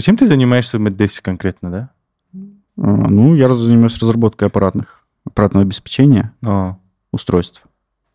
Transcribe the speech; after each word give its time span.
Чем 0.00 0.16
ты 0.16 0.26
занимаешься 0.26 0.76
в 0.78 0.80
Меддесе 0.80 1.22
конкретно, 1.22 1.70
да? 1.70 1.90
А, 2.78 2.86
ну, 3.08 3.34
я 3.34 3.48
занимаюсь 3.48 3.98
разработкой 3.98 4.48
аппаратных, 4.48 5.06
аппаратного 5.24 5.64
обеспечения 5.64 6.34
О, 6.44 6.76
устройств. 7.12 7.62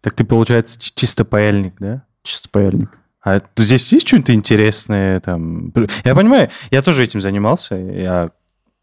так 0.01 0.13
ты, 0.13 0.23
получается, 0.23 0.77
чисто 0.79 1.25
паяльник, 1.25 1.73
да? 1.79 2.03
Чисто 2.21 2.49
паяльник. 2.49 2.97
А 3.23 3.41
здесь 3.55 3.91
есть 3.91 4.07
что-нибудь 4.07 4.29
интересное? 4.31 5.19
Там? 5.19 5.73
Я 6.03 6.13
понимаю, 6.15 6.49
я 6.69 6.81
тоже 6.81 7.03
этим 7.03 7.21
занимался. 7.21 7.75
Я 7.75 8.31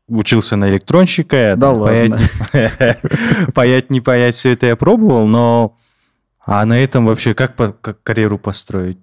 учился 0.09 0.57
на 0.57 0.69
электронщика. 0.69 1.37
я 1.37 1.57
Да 1.57 1.69
там 1.73 1.79
ладно. 1.79 2.19
Паять, 2.53 3.03
не- 3.47 3.53
паять, 3.53 3.91
не 3.91 4.01
паять, 4.01 4.35
все 4.35 4.53
это 4.53 4.67
я 4.67 4.77
пробовал, 4.77 5.27
но... 5.27 5.77
А 6.45 6.65
на 6.65 6.79
этом 6.79 7.05
вообще 7.05 7.35
как, 7.35 7.57
как 7.57 8.03
карьеру 8.03 8.39
построить? 8.39 8.99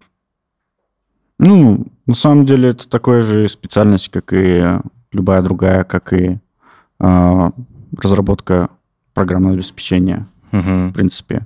Ну, 1.39 1.87
на 2.05 2.13
самом 2.13 2.45
деле, 2.45 2.69
это 2.69 2.87
такая 2.87 3.21
же 3.21 3.47
специальность, 3.49 4.09
как 4.09 4.31
и 4.33 4.63
любая 5.11 5.41
другая, 5.41 5.83
как 5.83 6.13
и 6.13 6.39
а, 6.99 7.51
разработка 7.97 8.69
программного 9.13 9.55
обеспечения, 9.55 10.27
Мгм. 10.51 10.89
в 10.89 10.93
принципе. 10.93 11.45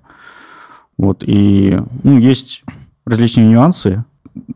Вот, 0.97 1.23
и 1.25 1.79
ну, 2.03 2.17
есть 2.19 2.63
различные 3.05 3.47
нюансы, 3.47 4.03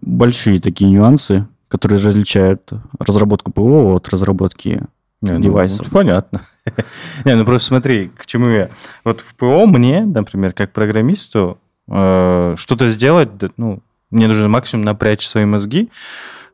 большие 0.01 0.59
такие 0.59 0.91
нюансы, 0.91 1.47
которые 1.67 1.99
различают 2.03 2.71
разработку 2.99 3.52
ПО 3.52 3.95
от 3.95 4.09
разработки 4.09 4.83
Не, 5.21 5.31
ну, 5.33 5.39
девайсов. 5.39 5.81
это 5.81 5.89
понятно. 5.91 6.41
Не, 7.25 7.35
ну 7.35 7.45
просто 7.45 7.69
смотри, 7.69 8.09
к 8.15 8.25
чему 8.27 8.49
я. 8.49 8.69
Вот 9.03 9.21
в 9.21 9.33
ПО 9.35 9.65
мне, 9.65 10.05
например, 10.05 10.53
как 10.53 10.71
программисту, 10.73 11.57
э, 11.88 12.55
что-то 12.57 12.88
сделать, 12.89 13.29
ну, 13.57 13.79
мне 14.13 14.27
нужно 14.27 14.48
максимум 14.48 14.85
напрячь 14.85 15.26
свои 15.27 15.45
мозги, 15.45 15.90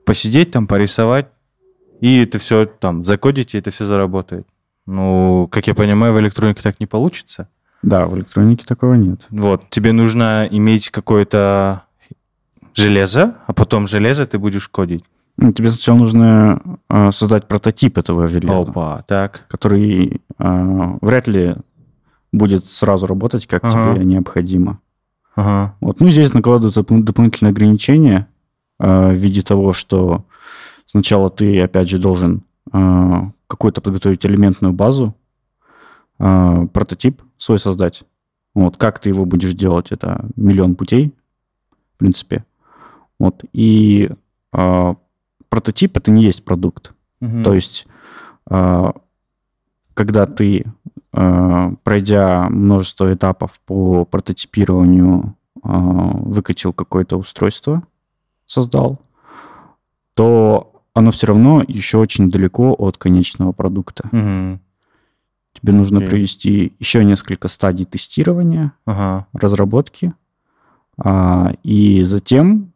посидеть 0.05 0.51
там, 0.51 0.65
порисовать, 0.67 1.27
и 2.01 2.21
это 2.21 2.39
все 2.39 2.65
там 2.65 3.03
закодить, 3.03 3.53
и 3.53 3.57
это 3.57 3.71
все 3.71 3.85
заработает. 3.85 4.47
Ну, 4.85 5.47
как 5.51 5.67
я 5.67 5.75
понимаю, 5.75 6.13
в 6.13 6.19
электронике 6.19 6.61
так 6.63 6.79
не 6.79 6.87
получится. 6.87 7.49
Да, 7.83 8.07
в 8.07 8.17
электронике 8.17 8.65
такого 8.65 8.95
нет. 8.95 9.27
Вот, 9.29 9.69
тебе 9.69 9.91
нужно 9.91 10.47
иметь 10.49 10.89
какое-то 10.89 11.83
железо, 12.73 13.35
а 13.45 13.53
потом 13.53 13.87
железо 13.87 14.25
ты 14.25 14.39
будешь 14.39 14.67
кодить. 14.67 15.03
Ну, 15.37 15.53
Тебе 15.53 15.69
сначала 15.69 15.97
нужно 15.97 16.61
а, 16.89 17.11
создать 17.13 17.47
прототип 17.47 17.97
этого 17.97 18.27
железа, 18.27 18.71
Опа, 18.71 19.03
так. 19.07 19.45
который 19.47 20.21
а, 20.37 20.97
вряд 21.01 21.27
ли 21.27 21.55
будет 22.33 22.65
сразу 22.65 23.07
работать, 23.07 23.47
как 23.47 23.63
Ага. 23.63 23.95
тебе 23.95 24.05
необходимо. 24.05 24.79
Ага. 25.39 25.75
Вот. 25.79 26.01
Ну, 26.01 26.09
здесь 26.09 26.33
накладываются 26.33 26.81
доп- 26.81 27.01
дополнительные 27.01 27.51
ограничения 27.51 28.27
а, 28.77 29.11
в 29.11 29.13
виде 29.13 29.41
того, 29.41 29.71
что 29.71 30.25
сначала 30.85 31.29
ты, 31.29 31.61
опять 31.61 31.87
же, 31.87 31.97
должен 31.97 32.41
а, 32.73 33.31
какую-то 33.47 33.79
подготовить 33.79 34.25
элементную 34.25 34.73
базу, 34.73 35.15
а, 36.17 36.65
прототип 36.67 37.21
свой 37.37 37.57
создать. 37.57 38.03
Вот. 38.53 38.75
Как 38.75 38.99
ты 38.99 39.09
его 39.09 39.23
будешь 39.23 39.53
делать, 39.53 39.93
это 39.93 40.25
миллион 40.35 40.75
путей, 40.75 41.13
в 41.95 41.99
принципе. 41.99 42.43
Вот. 43.17 43.45
И 43.53 44.11
а, 44.51 44.97
прототип 45.47 45.95
это 45.95 46.11
не 46.11 46.23
есть 46.23 46.43
продукт. 46.43 46.91
Мгм. 47.21 47.43
То 47.45 47.53
есть, 47.53 47.87
а, 48.49 48.93
когда 49.93 50.25
ты, 50.25 50.65
пройдя 51.11 52.47
множество 52.49 53.11
этапов 53.13 53.59
по 53.65 54.05
прототипированию, 54.05 55.35
а, 55.63 55.77
выкатил 56.13 56.71
какое-то 56.73 57.17
устройство, 57.17 57.83
создал, 58.45 58.99
то 60.13 60.83
оно 60.93 61.11
все 61.11 61.27
равно 61.27 61.63
еще 61.67 61.97
очень 61.97 62.29
далеко 62.29 62.73
от 62.77 62.97
конечного 62.97 63.51
продукта. 63.51 64.09
Мгм. 64.11 64.59
Тебе 65.53 65.73
нужно 65.73 65.97
Окей. 65.97 66.09
провести 66.09 66.73
еще 66.79 67.03
несколько 67.03 67.47
стадий 67.47 67.85
тестирования, 67.85 68.73
Ага. 68.85 69.27
разработки, 69.33 70.13
а, 70.97 71.53
и 71.63 72.01
затем 72.01 72.71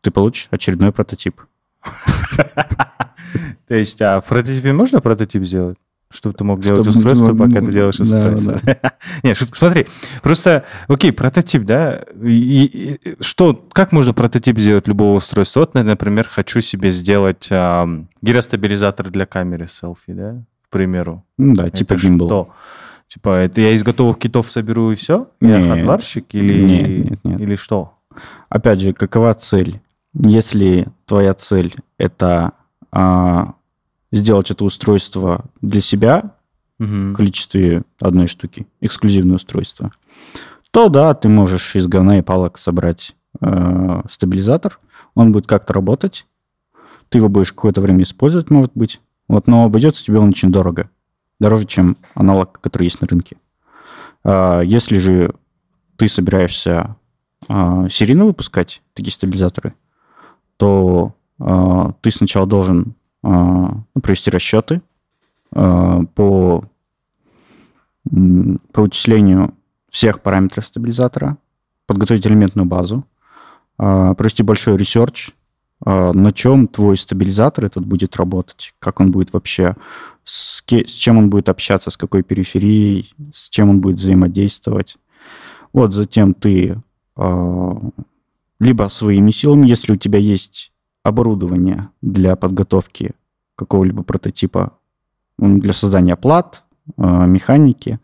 ты 0.00 0.10
получишь 0.10 0.48
очередной 0.50 0.92
прототип. 0.92 1.40
То 3.66 3.74
есть, 3.74 4.00
а 4.00 4.20
в 4.20 4.26
прототипе 4.26 4.72
можно 4.72 5.00
прототип 5.00 5.42
сделать? 5.42 5.78
Чтобы 6.14 6.34
ты 6.36 6.44
мог 6.44 6.60
делать 6.60 6.82
Чтобы 6.82 6.92
ты 6.92 6.98
устройство, 6.98 7.32
мог- 7.34 7.48
пока 7.48 7.60
ты 7.66 7.72
делаешь 7.72 7.96
да, 7.96 8.02
устройство. 8.04 8.76
Не, 9.24 9.34
шутка, 9.34 9.56
смотри. 9.56 9.86
Просто, 10.22 10.64
окей, 10.86 11.10
прототип, 11.12 11.64
да? 11.64 12.04
И- 12.22 12.98
и- 13.02 13.22
что, 13.22 13.66
как 13.72 13.90
можно 13.90 14.14
прототип 14.14 14.58
сделать 14.58 14.86
любого 14.86 15.16
устройства? 15.16 15.60
Вот, 15.60 15.74
я, 15.74 15.82
например, 15.82 16.28
хочу 16.28 16.60
себе 16.60 16.90
сделать 16.90 17.48
ам, 17.50 18.08
гиростабилизатор 18.22 19.10
для 19.10 19.26
камеры 19.26 19.66
селфи, 19.66 20.12
да? 20.12 20.42
К 20.68 20.70
примеру. 20.70 21.24
Ну 21.36 21.54
да, 21.54 21.68
типа 21.70 21.94
Это 21.94 22.02
гимбл. 22.06 22.26
что? 22.26 22.48
Типа, 23.08 23.28
это 23.40 23.60
я 23.60 23.72
из 23.72 23.82
готовых 23.82 24.18
китов 24.18 24.50
соберу 24.50 24.90
и 24.92 24.94
все? 24.94 25.28
Я 25.40 25.58
Нет. 25.58 25.68
хардварщик 25.68 26.26
или, 26.34 26.62
Нет, 26.64 27.10
нет, 27.10 27.18
нет. 27.24 27.40
или 27.40 27.54
что? 27.56 27.94
Опять 28.48 28.80
же, 28.80 28.92
какова 28.92 29.34
цель? 29.34 29.80
Если 30.14 30.86
твоя 31.06 31.34
цель 31.34 31.74
это 31.98 32.52
а, 32.92 33.54
сделать 34.16 34.50
это 34.50 34.64
устройство 34.64 35.44
для 35.60 35.80
себя 35.80 36.34
Мгм. 36.78 37.12
в 37.12 37.16
количестве 37.16 37.82
одной 38.00 38.26
штуки, 38.26 38.66
эксклюзивное 38.80 39.36
устройство, 39.36 39.92
то 40.70 40.88
да, 40.88 41.14
ты 41.14 41.28
можешь 41.28 41.76
из 41.76 41.86
говна 41.86 42.18
и 42.18 42.22
палок 42.22 42.58
собрать 42.58 43.14
э, 43.40 44.02
стабилизатор, 44.10 44.80
он 45.14 45.32
будет 45.32 45.46
как-то 45.46 45.72
работать, 45.72 46.26
ты 47.08 47.18
его 47.18 47.28
будешь 47.28 47.52
какое-то 47.52 47.80
время 47.80 48.02
использовать, 48.02 48.50
может 48.50 48.72
быть, 48.74 49.00
вот, 49.28 49.46
но 49.46 49.64
обойдется 49.64 50.04
тебе 50.04 50.18
он 50.18 50.30
очень 50.30 50.50
дорого, 50.50 50.90
дороже, 51.38 51.66
чем 51.66 51.96
аналог, 52.14 52.60
который 52.60 52.84
есть 52.84 53.00
на 53.00 53.06
рынке. 53.06 53.36
А, 54.24 54.60
если 54.60 54.98
же 54.98 55.34
ты 55.96 56.08
собираешься 56.08 56.96
а, 57.48 57.88
серийно 57.88 58.24
выпускать 58.24 58.82
такие 58.94 59.12
стабилизаторы, 59.12 59.74
то 60.56 61.14
а, 61.38 61.92
ты 62.00 62.10
сначала 62.10 62.46
должен 62.46 62.94
провести 63.24 64.30
расчеты 64.30 64.82
а, 65.50 66.02
по, 66.14 66.64
по 68.72 68.82
вычислению 68.82 69.54
всех 69.88 70.20
параметров 70.20 70.66
стабилизатора, 70.66 71.38
подготовить 71.86 72.26
элементную 72.26 72.66
базу, 72.66 73.06
а, 73.78 74.14
провести 74.14 74.42
большой 74.42 74.76
research, 74.76 75.30
а, 75.84 76.12
на 76.12 76.32
чем 76.32 76.68
твой 76.68 76.96
стабилизатор 76.96 77.64
этот 77.64 77.86
будет 77.86 78.16
работать, 78.16 78.74
как 78.78 79.00
он 79.00 79.10
будет 79.10 79.32
вообще, 79.32 79.76
с, 80.24 80.62
чем 80.62 81.18
он 81.18 81.30
будет 81.30 81.48
общаться, 81.48 81.90
с 81.90 81.96
какой 81.96 82.22
периферией, 82.22 83.14
с 83.32 83.48
чем 83.48 83.70
он 83.70 83.80
будет 83.80 83.98
взаимодействовать. 83.98 84.96
Вот 85.72 85.92
затем 85.92 86.34
ты 86.34 86.80
а, 87.16 87.80
либо 88.60 88.88
своими 88.88 89.30
силами, 89.30 89.68
если 89.68 89.92
у 89.92 89.96
тебя 89.96 90.18
есть 90.18 90.72
оборудование 91.04 91.90
для 92.02 92.34
подготовки 92.34 93.12
какого-либо 93.54 94.02
прототипа, 94.02 94.72
для 95.38 95.72
создания 95.72 96.16
плат, 96.16 96.64
а, 96.96 97.26
механики, 97.26 98.00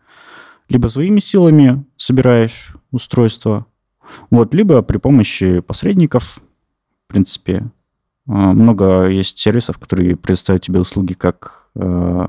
либо 0.69 0.87
своими 0.87 1.19
силами 1.19 1.83
собираешь 1.97 2.77
устройство, 2.91 3.65
вот, 4.29 4.53
либо 4.53 4.81
при 4.81 4.97
помощи 4.97 5.59
посредников, 5.59 6.39
в 7.07 7.11
принципе, 7.11 7.69
а, 8.27 8.53
много 8.53 9.07
есть 9.07 9.39
сервисов, 9.39 9.77
которые 9.79 10.15
предоставляют 10.15 10.63
тебе 10.63 10.79
услуги 10.79 11.13
как 11.13 11.69
э, 11.75 12.27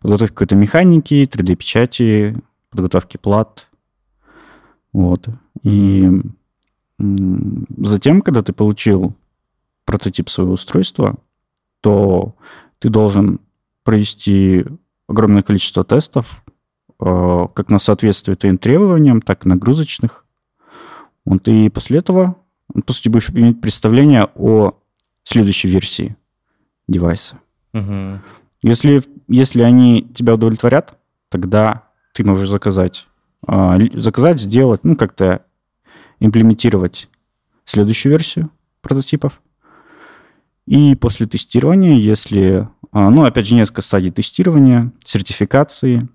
подготовки 0.00 0.32
какой-то 0.32 0.56
механики, 0.56 1.22
3D-печати, 1.24 2.36
подготовки 2.70 3.16
плат. 3.16 3.68
Вот. 4.92 5.28
И 5.62 6.10
затем, 6.98 8.20
когда 8.20 8.42
ты 8.42 8.52
получил 8.52 9.14
прототип 9.84 10.28
своего 10.28 10.52
устройства, 10.52 11.16
то 11.80 12.34
ты 12.78 12.88
должен 12.88 13.40
провести 13.84 14.64
огромное 15.08 15.42
количество 15.42 15.84
тестов, 15.84 16.44
э, 17.00 17.46
как 17.54 17.70
на 17.70 17.78
соответствие 17.78 18.36
твоим 18.36 18.58
требованиям, 18.58 19.22
так 19.22 19.44
и 19.44 19.48
нагрузочных. 19.48 20.24
Вот, 21.24 21.48
и 21.48 21.68
после 21.68 21.98
этого, 21.98 22.36
по 22.86 22.92
сути, 22.92 23.08
будешь 23.08 23.30
иметь 23.30 23.60
представление 23.60 24.28
о 24.34 24.74
следующей 25.24 25.68
версии 25.68 26.16
девайса. 26.88 27.40
Мгм. 27.72 28.22
Если, 28.62 29.02
если 29.28 29.62
они 29.62 30.02
тебя 30.02 30.34
удовлетворят, 30.34 30.98
тогда 31.28 31.88
ты 32.12 32.24
можешь 32.24 32.48
заказать, 32.48 33.06
ли- 33.46 33.98
заказать, 33.98 34.40
сделать, 34.40 34.84
ну, 34.84 34.96
как-то 34.96 35.44
имплементировать 36.18 37.08
следующую 37.64 38.10
версию 38.10 38.50
прототипов. 38.82 39.40
И 40.70 40.94
после 40.94 41.26
тестирования, 41.26 41.94
если, 41.94 42.68
а, 42.92 43.10
ну, 43.10 43.24
опять 43.24 43.44
же, 43.44 43.56
несколько 43.56 43.82
стадий 43.82 44.12
тестирования, 44.12 44.92
сертификации, 45.04 46.08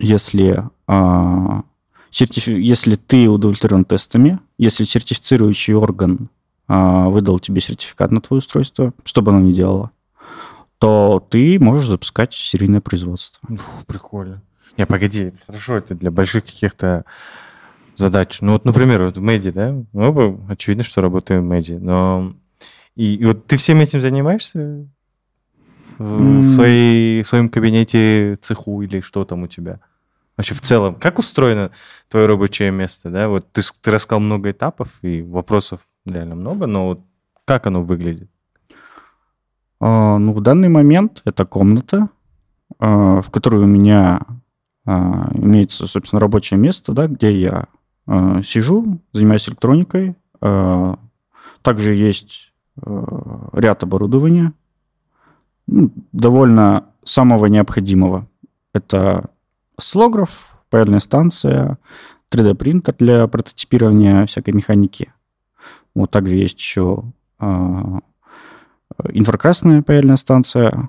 если, 0.00 0.64
а, 0.88 1.62
сертифи- 2.10 2.58
если 2.60 2.96
ты 2.96 3.28
удовлетворен 3.28 3.84
тестами, 3.84 4.40
если 4.58 4.82
сертифицирующий 4.82 5.74
орган 5.74 6.28
а, 6.66 7.08
выдал 7.08 7.38
тебе 7.38 7.60
сертификат 7.60 8.10
на 8.10 8.20
твое 8.20 8.38
устройство, 8.38 8.94
что 9.04 9.22
бы 9.22 9.30
оно 9.30 9.42
ни 9.42 9.52
делало, 9.52 9.92
то 10.78 11.24
ты 11.30 11.60
можешь 11.60 11.86
запускать 11.86 12.34
серийное 12.34 12.80
производство. 12.80 13.48
Фу, 13.48 13.86
прикольно. 13.86 14.42
Не, 14.76 14.86
погоди, 14.86 15.26
это 15.26 15.38
хорошо, 15.46 15.76
это 15.76 15.94
для 15.94 16.10
больших 16.10 16.46
каких-то 16.46 17.04
задач. 17.94 18.40
Ну 18.40 18.54
вот, 18.54 18.64
например, 18.64 19.04
вот 19.04 19.18
в 19.18 19.20
Мэди, 19.20 19.50
да? 19.50 19.72
Оба, 19.92 20.40
очевидно, 20.48 20.82
что 20.82 21.00
работаем 21.00 21.42
в 21.42 21.48
Мэди, 21.48 21.74
но... 21.74 22.34
И, 22.96 23.16
и 23.16 23.24
вот 23.24 23.46
ты 23.46 23.56
всем 23.56 23.80
этим 23.80 24.00
занимаешься 24.00 24.86
в, 25.98 26.42
в, 26.42 26.48
своей, 26.50 27.22
в 27.22 27.28
своем 27.28 27.48
кабинете, 27.48 28.36
цеху 28.40 28.82
или 28.82 29.00
что 29.00 29.24
там 29.24 29.44
у 29.44 29.46
тебя? 29.46 29.80
Вообще 30.36 30.54
в 30.54 30.60
целом, 30.60 30.94
как 30.96 31.18
устроено 31.18 31.70
твое 32.08 32.26
рабочее 32.26 32.70
место, 32.70 33.10
да? 33.10 33.28
Вот 33.28 33.50
ты, 33.52 33.62
ты 33.80 33.90
рассказал 33.90 34.20
много 34.20 34.50
этапов 34.50 34.98
и 35.02 35.22
вопросов 35.22 35.80
реально 36.04 36.34
много, 36.34 36.66
но 36.66 36.86
вот 36.86 37.00
как 37.44 37.66
оно 37.66 37.82
выглядит? 37.82 38.30
А, 39.80 40.18
Ну, 40.18 40.32
в 40.32 40.40
данный 40.40 40.68
момент 40.68 41.22
это 41.24 41.44
комната, 41.44 42.08
а, 42.78 43.20
в 43.20 43.30
которой 43.30 43.62
у 43.62 43.66
меня 43.66 44.20
а, 44.84 45.30
имеется, 45.34 45.86
собственно, 45.86 46.20
рабочее 46.20 46.58
место, 46.58 46.92
да, 46.92 47.06
где 47.06 47.32
я 47.36 47.66
а, 48.06 48.42
сижу, 48.42 49.00
занимаюсь 49.12 49.48
электроникой. 49.48 50.16
А, 50.40 50.98
Также 51.62 51.94
есть 51.94 52.51
ряд 52.76 53.82
оборудования, 53.82 54.52
ну, 55.66 55.90
довольно 56.12 56.86
самого 57.04 57.46
необходимого. 57.46 58.26
Это 58.72 59.30
осциллограф, 59.76 60.58
паяльная 60.70 61.00
станция, 61.00 61.78
3D-принтер 62.30 62.94
для 62.98 63.26
прототипирования 63.26 64.26
всякой 64.26 64.54
механики. 64.54 65.12
Вот 65.94 66.10
также 66.10 66.36
есть 66.36 66.58
еще 66.58 67.04
а, 67.38 68.00
инфракрасная 69.10 69.82
паяльная 69.82 70.16
станция 70.16 70.88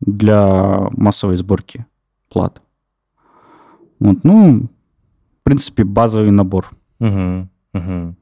для 0.00 0.88
массовой 0.92 1.36
сборки 1.36 1.86
плат. 2.28 2.60
Вот, 4.00 4.24
ну, 4.24 4.62
в 4.62 5.42
принципе, 5.44 5.84
базовый 5.84 6.30
набор. 6.30 6.70
Мгм, 6.98 7.50
мгм. 7.72 8.16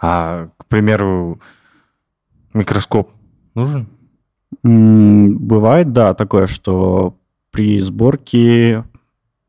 А, 0.00 0.48
к 0.56 0.66
примеру, 0.66 1.40
микроскоп 2.54 3.10
нужен? 3.54 3.86
М, 4.64 5.36
Бывает, 5.38 5.92
да, 5.92 6.14
такое, 6.14 6.46
что 6.46 7.16
при 7.50 7.78
сборке 7.80 8.84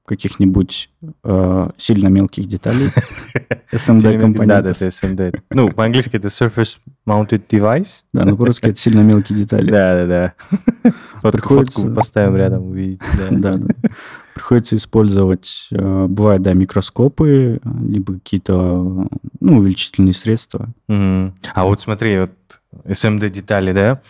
каких-нибудь 0.06 0.92
э, 1.24 1.70
сильно 1.78 2.08
мелких 2.10 2.46
деталей 2.46 2.90
SMD 3.72 4.02
Да, 4.02 4.14
да, 4.14 4.20
компонентов. 4.20 4.78
это 4.82 4.86
SMD. 4.88 5.40
Ну, 5.50 5.72
по-английски 5.72 6.16
это 6.18 6.28
Surface 6.28 6.78
Mounted 7.08 7.48
Device. 7.50 8.04
Да, 8.14 8.24
ну 8.26 8.38
по-русски 8.38 8.68
это 8.68 8.76
сильно 8.76 9.02
мелкие 9.02 9.40
детали. 9.40 9.72
Да, 9.72 10.06
да, 10.06 10.34
да. 10.84 10.92
Вот 11.24 11.32
Приходится- 11.34 11.82
фотку 11.82 11.96
поставим 11.96 12.36
рядом, 12.36 12.68
увидеть. 12.68 13.02
Да, 13.32 13.54
да. 13.58 13.68
Приходится 14.46 14.76
использовать, 14.76 15.70
э, 15.72 16.06
бывает, 16.08 16.44
да, 16.44 16.54
микроскопы, 16.54 17.60
либо 17.64 18.14
какие-то, 18.14 18.54
ну, 19.40 19.58
увеличительные 19.58 20.14
средства. 20.14 20.70
Мгм. 20.88 21.34
А 21.56 21.66
вот 21.66 21.82
смотри, 21.82 22.20
вот 22.20 22.32
SMD 22.84 23.28
детали, 23.32 23.72
да, 23.72 24.04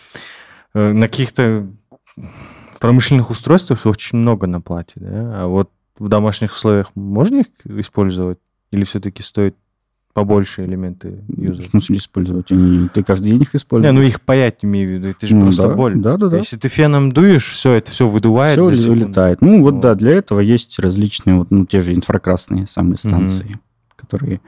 э, 0.74 0.92
на 0.92 1.08
каких-то 1.08 1.66
промышленных 2.80 3.30
устройствах 3.30 3.86
их 3.86 3.92
очень 3.92 4.18
много 4.18 4.46
на 4.46 4.60
плате, 4.60 4.92
да, 4.96 5.44
а 5.44 5.46
вот 5.46 5.70
в 5.98 6.06
домашних 6.10 6.52
условиях 6.52 6.90
можно 6.94 7.36
их 7.36 7.46
использовать 7.64 8.38
или 8.72 8.84
все-таки 8.84 9.22
стоит 9.22 9.56
побольше 10.16 10.64
элементы 10.64 11.22
В 11.28 11.40
юзать? 11.42 11.68
смысле 11.70 11.98
использовать? 11.98 12.50
Они, 12.50 12.88
ты 12.88 13.02
каждый 13.04 13.32
день 13.32 13.42
их 13.42 13.52
Не, 13.52 13.58
используешь? 13.58 13.94
ну 13.94 14.00
их 14.00 14.22
паять 14.22 14.58
имею 14.62 14.88
в 14.88 14.92
виду, 14.94 15.08
это 15.08 15.26
же 15.26 15.36
Ну 15.36 15.42
просто 15.42 15.68
да, 15.68 15.74
боль. 15.74 15.94
да, 15.96 16.16
да, 16.16 16.28
да. 16.28 16.36
Если 16.38 16.56
ты 16.56 16.68
феном 16.68 17.12
дуешь, 17.12 17.46
все, 17.52 17.72
это 17.74 17.90
все 17.90 18.08
выдувает 18.08 18.58
Все 18.58 18.74
за 18.74 18.90
вылетает. 18.90 19.42
Ну, 19.42 19.62
вот 19.62 19.74
Вот. 19.74 19.82
да, 19.82 19.94
для 19.94 20.12
этого 20.12 20.40
есть 20.40 20.78
различные, 20.78 21.36
вот, 21.36 21.50
ну, 21.50 21.66
те 21.66 21.80
же 21.80 21.92
инфракрасные 21.94 22.66
самые 22.66 22.96
станции, 22.96 23.60
которые 23.94 24.40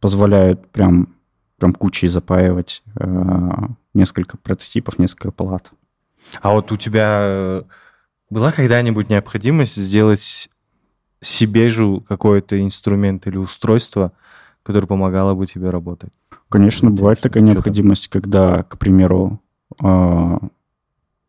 позволяют 0.00 0.66
прям, 0.72 1.14
прям 1.58 1.72
кучей 1.72 2.08
запаивать 2.08 2.82
э, 2.96 3.50
несколько 3.94 4.36
прототипов, 4.36 4.98
несколько 4.98 5.30
палат. 5.30 5.70
А 6.40 6.50
вот 6.50 6.72
у 6.72 6.76
тебя 6.76 7.20
э, 7.22 7.62
была 8.28 8.50
когда-нибудь 8.50 9.08
необходимость 9.08 9.76
сделать 9.76 10.48
себе 11.20 11.68
же 11.68 12.00
какой-то 12.08 12.60
инструмент 12.60 13.28
или 13.28 13.36
устройство, 13.36 14.10
которое 14.62 14.86
помогало 14.86 15.34
бы 15.34 15.46
тебе 15.46 15.70
работать? 15.70 16.10
Конечно, 16.48 16.86
Интересно. 16.86 16.90
бывает 16.90 17.20
такая 17.20 17.42
необходимость, 17.42 18.08
когда, 18.08 18.62
к 18.62 18.78
примеру, 18.78 19.40
э, 19.82 20.38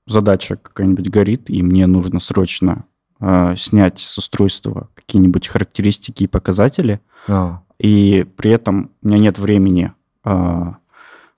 задача 0.06 0.57
какая-нибудь 0.57 1.09
горит, 1.09 1.50
и 1.50 1.62
мне 1.63 1.88
нужно 1.88 2.19
срочно 2.19 2.85
э, 3.19 3.56
снять 3.57 4.00
с 4.00 4.18
устройства 4.18 4.89
какие-нибудь 4.95 5.47
характеристики 5.47 6.24
и 6.24 6.27
показатели, 6.27 7.00
А, 7.27 7.62
и 7.80 8.25
при 8.35 8.51
этом 8.51 8.91
у 9.01 9.07
меня 9.07 9.19
нет 9.19 9.39
времени 9.39 9.94
а, 10.24 10.77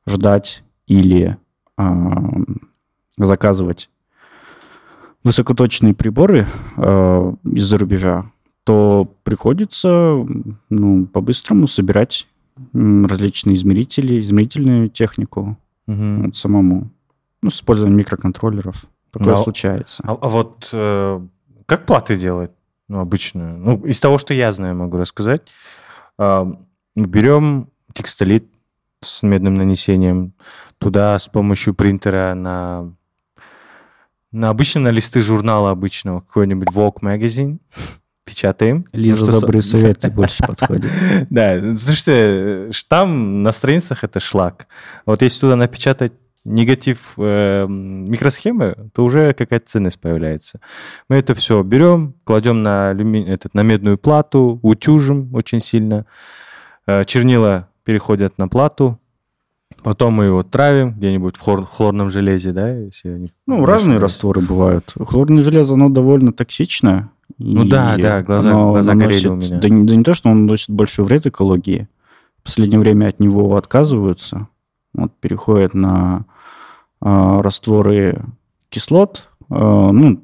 ждать 0.08 0.64
или 0.88 1.38
а, 1.78 2.14
заказывать 3.18 3.90
высокоточные 5.24 5.94
приборы 5.94 6.46
а, 6.78 7.34
из-за 7.44 7.78
рубежа, 7.78 8.32
то 8.66 9.08
приходится 9.24 10.26
ну, 10.70 11.06
по-быстрому 11.06 11.68
собирать 11.68 12.28
различные 12.74 13.56
измерители, 13.56 14.20
измерительную 14.20 14.90
технику 14.90 15.58
мгм. 15.86 16.24
вот 16.24 16.36
самому, 16.36 16.90
ну, 17.42 17.50
с 17.50 17.58
использованием 17.58 18.00
микроконтроллеров. 18.00 18.86
Такое 19.12 19.36
Ну, 19.36 19.44
случается. 19.44 20.04
А, 20.06 20.18
а 20.20 20.30
вот 20.30 20.70
э, 20.74 21.22
как 21.68 21.86
платы 21.86 22.16
делать? 22.16 22.52
Ну, 22.88 23.00
обычно. 23.00 23.56
Ну, 23.56 23.86
из 23.86 24.00
того, 24.00 24.18
что 24.18 24.34
я 24.34 24.52
знаю, 24.52 24.76
могу 24.76 24.98
рассказать. 24.98 25.44
А, 26.18 26.46
мы 26.96 27.06
берем 27.06 27.70
текстолит 27.94 28.48
с 29.02 29.22
медным 29.22 29.54
нанесением, 29.54 30.34
туда 30.80 31.20
с 31.20 31.28
помощью 31.28 31.76
принтера 31.76 32.34
на, 32.34 32.92
на 34.32 34.50
обычно 34.50 34.82
на 34.82 34.90
листы 34.90 35.22
журнала 35.22 35.70
обычного, 35.70 36.22
какой-нибудь 36.22 36.70
Vogue 36.70 37.02
Magazine, 37.02 37.60
печатаем. 38.26 38.86
Лиза, 38.92 39.26
Ну, 39.26 39.32
что 39.32 39.42
добрый 39.42 39.62
со- 39.62 39.70
совет 39.78 40.00
тебе 40.00 40.12
больше 40.14 40.44
подходит. 40.46 40.92
Да, 41.30 41.56
э, 41.56 42.70
штамм 42.72 43.44
на 43.44 43.52
страницах 43.52 44.04
это 44.04 44.20
шлак. 44.20 44.68
Вот 45.06 45.22
если 45.22 45.42
туда 45.42 45.56
напечатать 45.56 46.14
негатив 46.44 47.14
э, 47.18 47.66
микросхемы, 47.68 48.90
то 48.94 49.04
уже 49.04 49.34
какая-то 49.34 49.66
ценность 49.68 50.00
появляется. 50.00 50.60
Мы 51.10 51.18
это 51.18 51.34
все 51.34 51.62
берем, 51.64 52.14
кладем 52.24 52.62
на, 52.62 52.92
этот, 53.28 53.54
на 53.56 53.62
медную 53.64 53.98
плату, 53.98 54.60
утюжим 54.62 55.34
очень 55.34 55.60
сильно. 55.60 56.06
Э, 56.88 57.04
чернила 57.06 57.70
переходят 57.84 58.38
на 58.38 58.48
плату, 58.48 59.00
потом 59.84 60.14
мы 60.14 60.26
его 60.26 60.44
травим 60.44 60.94
где-нибудь 60.94 61.36
в 61.36 61.42
хлор- 61.48 61.66
хлорном 61.66 62.10
железе, 62.12 62.52
да, 62.52 62.72
если 62.76 63.10
не 63.10 63.34
Ну, 63.48 63.66
разные 63.66 63.98
растворы 63.98 64.42
бывают. 64.42 64.94
Хлорное 65.00 65.42
железо, 65.44 65.74
оно 65.74 65.90
довольно 65.90 66.32
токсичное. 66.32 67.10
Ну 67.38 67.66
да, 67.66 67.98
да, 67.98 68.22
глаза- 68.22 68.52
глаза 68.54 68.94
горели 68.96 69.28
у 69.28 69.32
наносит- 69.32 69.52
меня. 69.52 69.60
Да, 69.62 69.70
не- 69.70 69.84
да 69.88 69.96
не 69.96 70.04
то, 70.04 70.14
что 70.14 70.30
он 70.30 70.42
наносит 70.46 70.70
большой 70.70 71.06
вред 71.06 71.26
экологии. 71.26 71.88
В 72.40 72.44
последнее 72.44 72.80
время 72.80 73.08
от 73.08 73.20
него 73.20 73.56
отказываются. 73.58 74.48
Вот, 74.94 75.12
переходят 75.20 75.74
на 75.74 76.26
а, 77.02 77.42
растворы 77.42 78.24
кислот. 78.70 79.30
А, 79.50 79.92
ну, 79.92 80.24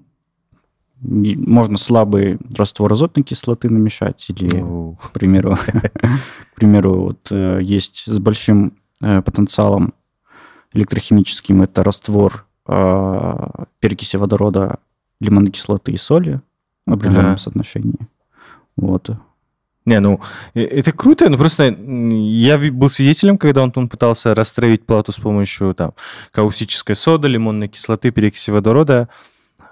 можно 1.02 1.78
слабый 1.78 2.38
раствор 2.56 2.94
азотной 2.94 3.24
кислоты 3.24 3.70
намешать 3.70 4.26
или 4.30 4.50
к 5.02 5.12
примеру, 5.12 5.58
к 5.66 6.56
примеру, 6.56 7.02
вот 7.02 7.28
э, 7.32 7.60
есть 7.62 8.04
с 8.06 8.20
большим 8.20 8.78
э, 9.02 9.22
потенциалом 9.22 9.94
электрохимическим 10.74 11.64
это 11.64 11.84
раствор 11.84 12.46
э, 12.68 13.48
перекиси 13.80 14.18
водорода, 14.18 14.78
лимонной 15.20 15.52
кислоты 15.52 15.92
и 15.92 15.98
соли 15.98 16.42
в 16.92 16.94
определенном 16.96 17.32
Ага. 17.32 17.38
соотношении. 17.38 17.96
Вот. 18.76 19.10
Не, 19.86 20.00
ну, 20.00 20.20
э, 20.54 20.62
это 20.62 20.92
круто, 20.92 21.30
но 21.30 21.38
просто 21.38 21.64
м, 21.70 22.10
я 22.10 22.58
был 22.58 22.90
свидетелем, 22.90 23.38
когда 23.38 23.64
он, 23.64 23.72
он 23.76 23.90
пытался 23.90 24.36
растравить 24.36 24.86
плату 24.86 25.12
с 25.12 25.18
помощью 25.20 25.74
там 25.74 25.94
каустической 26.32 26.96
соды, 26.96 27.28
лимонной 27.28 27.68
кислоты, 27.68 28.12
перекиси 28.12 28.52
водорода. 28.52 29.10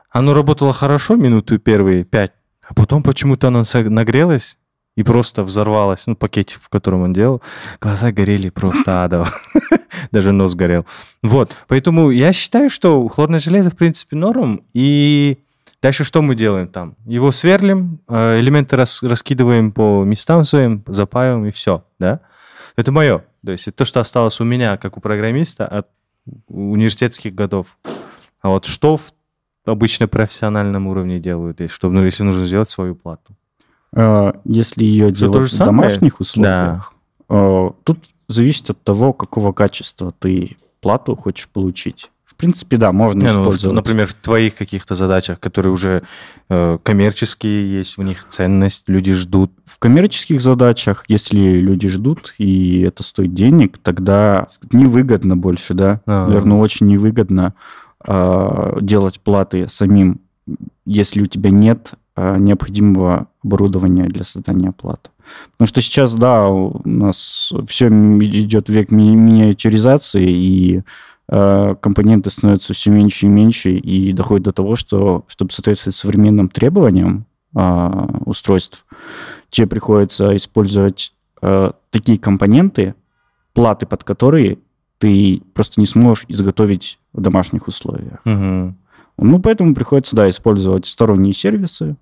Оно 0.10 0.34
работало 0.34 0.74
хорошо 0.74 1.16
минуту 1.16 1.60
первые 1.60 2.04
пять, 2.06 2.32
а 2.68 2.74
потом 2.74 3.04
почему-то 3.04 3.50
оно 3.50 3.64
нагрелось 3.74 4.58
и 4.98 5.04
просто 5.04 5.44
взорвалось. 5.44 6.08
Ну, 6.08 6.16
пакетик, 6.16 6.60
в 6.62 6.70
котором 6.70 7.04
он 7.04 7.14
делал. 7.14 7.42
Глаза 7.80 8.12
горели 8.12 8.50
просто 8.50 9.04
адово. 9.04 9.30
Даже 10.12 10.32
нос 10.32 10.56
горел. 10.56 10.86
Вот, 11.22 11.52
поэтому 11.68 12.10
я 12.10 12.34
считаю, 12.34 12.70
что 12.72 13.08
хлорное 13.10 13.40
железо, 13.40 13.70
в 13.70 13.76
принципе, 13.76 14.16
норм. 14.16 14.62
И 14.74 15.38
Дальше 15.82 16.04
что 16.04 16.22
мы 16.22 16.36
делаем 16.36 16.68
там? 16.68 16.96
Его 17.06 17.32
сверлим, 17.32 18.00
э, 18.08 18.40
элементы 18.40 18.76
рас- 18.76 19.02
раскидываем 19.02 19.72
по 19.72 20.04
местам 20.04 20.44
своим, 20.44 20.84
запаиваем 20.88 21.46
и 21.46 21.52
все, 21.52 21.84
да? 22.00 22.20
Это 22.76 22.92
мое. 22.92 23.24
То 23.46 23.52
есть 23.52 23.68
это 23.68 23.78
то, 23.78 23.86
что 23.86 24.00
осталось 24.02 24.40
у 24.42 24.44
меня, 24.44 24.78
как 24.78 24.98
у 24.98 25.02
программиста, 25.02 25.66
от 25.66 25.88
университетских 26.48 27.34
годов. 27.34 27.78
А 28.42 28.50
вот 28.50 28.66
что 28.66 28.98
в 28.98 29.12
обычно 29.66 30.08
профессиональном 30.08 30.88
уровне 30.88 31.20
делают, 31.20 31.60
если, 31.62 31.74
чтобы, 31.74 31.94
ну, 31.96 32.04
если 32.04 32.24
нужно 32.24 32.46
сделать 32.46 32.70
свою 32.70 32.96
плату? 32.96 33.34
Э, 33.94 34.34
Если 34.44 34.84
ее 34.84 35.08
то 35.10 35.16
делать 35.16 35.50
в 35.50 35.54
самое? 35.54 35.88
домашних 35.90 36.20
условиях, 36.20 36.94
э, 37.30 37.70
тут 37.84 38.00
зависит 38.28 38.70
от 38.70 38.82
того, 38.84 39.14
какого 39.14 39.54
качества 39.54 40.14
ты 40.20 40.58
плату 40.82 41.16
хочешь 41.16 41.50
получить. 41.50 42.12
В 42.40 42.42
принципе, 42.42 42.78
да, 42.78 42.94
можно 42.94 43.20
Не, 43.20 43.34
ну, 43.34 43.42
использовать. 43.42 43.76
например, 43.76 44.08
в 44.08 44.14
твоих 44.14 44.56
каких-то 44.56 44.96
задачах, 44.96 45.42
которые 45.42 45.74
уже 45.74 46.04
э, 46.48 46.78
коммерческие 46.82 47.70
есть, 47.80 47.98
в 47.98 48.02
них 48.02 48.26
ценность, 48.30 48.86
люди 48.88 49.12
ждут. 49.12 49.52
В 49.66 49.78
коммерческих 49.78 50.40
задачах, 50.40 51.04
если 51.10 51.38
люди 51.38 51.90
ждут, 51.90 52.36
и 52.38 52.80
это 52.80 53.04
стоит 53.04 53.34
денег, 53.34 53.78
тогда 53.78 54.48
невыгодно 54.72 55.36
больше, 55.36 55.74
да. 55.74 56.00
А. 56.06 56.28
Наверное, 56.28 56.60
очень 56.60 56.88
невыгодно 56.88 57.56
а, 58.00 58.78
делать 58.80 59.20
платы 59.20 59.68
самим, 59.68 60.22
если 60.86 61.22
у 61.22 61.26
тебя 61.26 61.50
нет 61.50 61.96
а, 62.16 62.38
необходимого 62.38 63.28
оборудования 63.44 64.06
для 64.06 64.24
создания 64.24 64.72
плат. 64.72 65.12
Потому 65.52 65.68
что 65.68 65.82
сейчас, 65.82 66.14
да, 66.14 66.48
у 66.48 66.88
нас 66.88 67.52
все 67.68 67.90
идет 67.90 68.70
век 68.70 68.92
ми- 68.92 69.18
миниатюризации, 69.18 70.26
и 70.26 70.78
а, 70.78 70.84
компоненты 71.30 72.30
становятся 72.30 72.74
все 72.74 72.90
меньше 72.90 73.28
и 73.28 73.30
меньше, 73.30 73.72
и 73.72 74.12
доходит 74.14 74.46
до 74.46 74.52
того, 74.52 74.76
что, 74.76 75.26
чтобы 75.28 75.52
соответствовать 75.52 75.96
современным 75.96 76.50
требованиям 76.50 77.26
а, 77.56 78.22
устройств, 78.26 78.86
тебе 79.50 79.68
приходится 79.68 80.36
использовать 80.36 81.14
а, 81.42 81.74
такие 81.92 82.18
компоненты, 82.18 82.96
платы 83.54 83.86
под 83.86 84.04
которые 84.04 84.60
ты 85.00 85.42
просто 85.54 85.80
не 85.80 85.88
сможешь 85.88 86.26
изготовить 86.28 87.00
в 87.14 87.22
домашних 87.22 87.68
условиях. 87.68 88.20
Мгм. 88.26 88.78
Ну, 89.18 89.40
поэтому 89.40 89.74
приходится, 89.74 90.16
да, 90.16 90.30
использовать 90.30 90.86
сторонние 90.86 91.34
сервисы. 91.34 91.96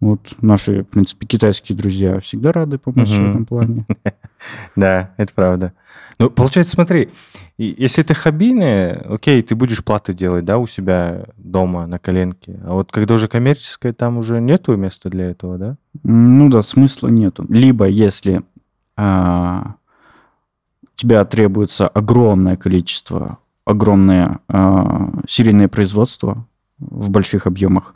Вот 0.00 0.34
наши, 0.40 0.82
в 0.82 0.86
принципе, 0.86 1.26
китайские 1.26 1.76
друзья 1.76 2.20
всегда 2.20 2.52
рады 2.52 2.78
помочь 2.78 3.10
Мгм. 3.10 3.26
в 3.26 3.30
этом 3.30 3.46
плане. 3.46 3.86
Да, 4.74 5.10
это 5.18 5.34
правда. 5.34 5.74
Ну, 6.18 6.30
получается, 6.30 6.74
смотри, 6.74 7.10
если 7.58 8.02
это 8.02 8.14
хоббийное, 8.14 8.94
окей, 9.08 9.42
ты 9.42 9.54
будешь 9.54 9.84
платы 9.84 10.14
делать, 10.14 10.46
да, 10.46 10.56
у 10.56 10.66
себя 10.66 11.24
дома 11.36 11.86
на 11.86 11.98
коленке. 11.98 12.58
А 12.64 12.72
вот 12.72 12.90
когда 12.90 13.14
уже 13.14 13.28
коммерческое, 13.28 13.92
там 13.92 14.16
уже 14.16 14.40
нету 14.40 14.76
места 14.76 15.10
для 15.10 15.30
этого, 15.30 15.58
да? 15.58 15.76
Ну 16.02 16.48
да, 16.48 16.62
смысла 16.62 17.08
нету. 17.08 17.44
Либо 17.50 17.86
если 17.86 18.42
а, 18.96 19.74
тебя 20.94 21.24
требуется 21.26 21.88
огромное 21.88 22.56
количество, 22.56 23.38
огромное 23.66 24.40
а, 24.48 25.10
серийное 25.28 25.68
производство 25.68 26.46
в 26.78 27.10
больших 27.10 27.46
объемах, 27.46 27.94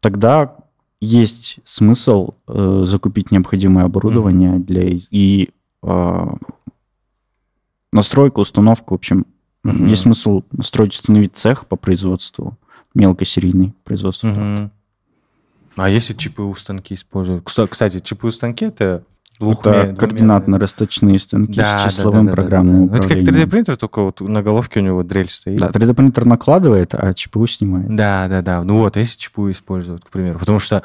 тогда 0.00 0.54
есть 1.00 1.58
смысл 1.64 2.30
э, 2.48 2.82
закупить 2.86 3.30
необходимое 3.30 3.84
оборудование 3.84 4.58
для 4.58 4.82
из- 4.88 5.08
и 5.10 5.50
а, 5.82 6.34
настройку, 7.92 8.40
установку, 8.40 8.94
в 8.94 8.98
общем, 8.98 9.26
Мгм. 9.62 9.86
есть 9.88 10.02
смысл 10.02 10.42
настроить, 10.52 10.94
установить 10.94 11.36
цех 11.36 11.66
по 11.66 11.76
производству 11.76 12.56
мелкосерийный 12.94 13.74
производство. 13.84 14.28
Мгм. 14.28 14.70
А 15.76 15.88
если 15.88 16.14
ЧПУ 16.14 16.54
станки 16.56 16.94
используют? 16.94 17.44
Кста- 17.44 17.68
Кстати, 17.68 17.98
ЧПУ 18.00 18.30
станки 18.30 18.64
это 18.64 19.04
двух 19.38 19.60
Это 19.60 19.94
координатно-расточные 19.98 21.18
станки 21.18 21.60
с 21.60 21.84
числовым 21.84 22.28
программным 22.28 22.86
Ну, 22.86 22.94
Это 22.94 23.08
как 23.08 23.18
управлением. 23.18 23.48
3D 23.48 23.50
принтер, 23.50 23.76
только 23.76 24.02
вот 24.02 24.20
на 24.20 24.42
головке 24.42 24.80
у 24.80 24.82
него 24.82 25.02
дрель 25.02 25.30
стоит. 25.30 25.58
Да, 25.58 25.68
3D 25.68 25.94
принтер 25.94 26.24
накладывает, 26.26 26.94
а 26.94 27.12
ЧПУ 27.14 27.46
снимает. 27.46 27.94
Да, 27.94 28.28
да, 28.28 28.42
да. 28.42 28.62
Ну 28.62 28.78
вот, 28.78 28.96
если 28.96 29.18
ЧПУ 29.18 29.50
использовать, 29.50 30.04
к 30.04 30.10
примеру. 30.10 30.38
Потому 30.38 30.58
что 30.58 30.82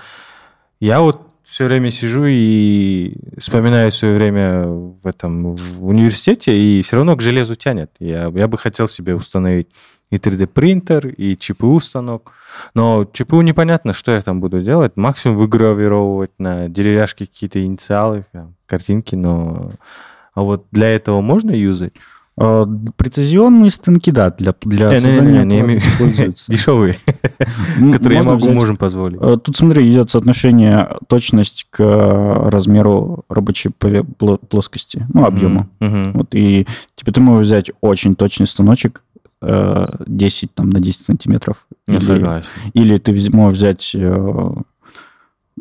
я 0.79 1.01
вот 1.01 1.21
все 1.43 1.65
время 1.65 1.91
сижу 1.91 2.25
и 2.25 3.15
вспоминаю 3.37 3.91
свое 3.91 4.15
время 4.15 4.65
в 4.65 5.05
этом 5.05 5.55
в 5.55 5.85
университете, 5.85 6.57
и 6.57 6.81
все 6.81 6.95
равно 6.95 7.15
к 7.15 7.21
железу 7.21 7.55
тянет. 7.55 7.91
Я, 7.99 8.31
я 8.33 8.47
бы 8.47 8.57
хотел 8.57 8.87
себе 8.87 9.13
установить 9.13 9.67
и 10.13 10.17
3D 10.17 10.45
принтер, 10.47 11.07
и 11.07 11.35
ЧПУ 11.35 11.79
станок. 11.79 12.31
Но 12.75 13.03
ЧПУ 13.11 13.41
непонятно, 13.41 13.93
что 13.93 14.11
я 14.11 14.21
там 14.21 14.39
буду 14.41 14.61
делать. 14.61 14.91
Максимум 14.95 15.37
выгравировать 15.37 16.31
на 16.37 16.69
деревяшке 16.69 17.25
какие-то 17.25 17.63
инициалы, 17.63 18.25
картинки, 18.67 19.15
но... 19.15 19.71
А 20.35 20.41
вот 20.41 20.65
для 20.71 20.89
этого 20.89 21.21
можно 21.21 21.51
юзать? 21.51 21.93
А, 22.37 22.65
Прецизионные 22.95 23.69
станки, 23.71 24.11
да, 24.11 24.29
для, 24.31 24.53
для 24.61 24.89
Не, 24.89 24.93
не, 24.93 24.95
не, 24.95 25.01
создания 25.01 25.43
не, 25.43 25.45
не, 25.45 25.59
плат 25.59 25.65
имею- 25.65 25.79
используются. 25.79 26.51
Дешевые, 26.51 26.95
которые 27.93 28.19
я 28.19 28.23
могу, 28.23 28.49
можем 28.51 28.77
позволить. 28.77 29.19
Э, 29.21 29.37
Тут, 29.43 29.55
смотри, 29.57 29.87
идет 29.91 30.09
соотношение 30.11 30.97
точность 31.07 31.67
к 31.71 31.79
размеру 32.51 33.25
рабочей 33.29 33.69
плоскости, 34.49 35.05
ну, 35.13 35.25
объема. 35.25 35.69
Вот, 35.79 36.33
и 36.35 36.67
типа 36.95 37.11
ты 37.11 37.21
можешь 37.21 37.47
взять 37.47 37.71
очень 37.81 38.15
точный 38.15 38.47
станочек, 38.47 39.03
э, 39.43 39.87
10 40.07 40.53
там, 40.53 40.69
на 40.69 40.79
10 40.79 41.05
сантиметров. 41.05 41.65
Ну, 41.87 41.95
Или- 41.95 42.01
согласен. 42.01 42.51
Или 42.73 42.97
ты 42.97 43.11
можешь 43.31 43.57
взять 43.57 43.91
э, 43.95 44.51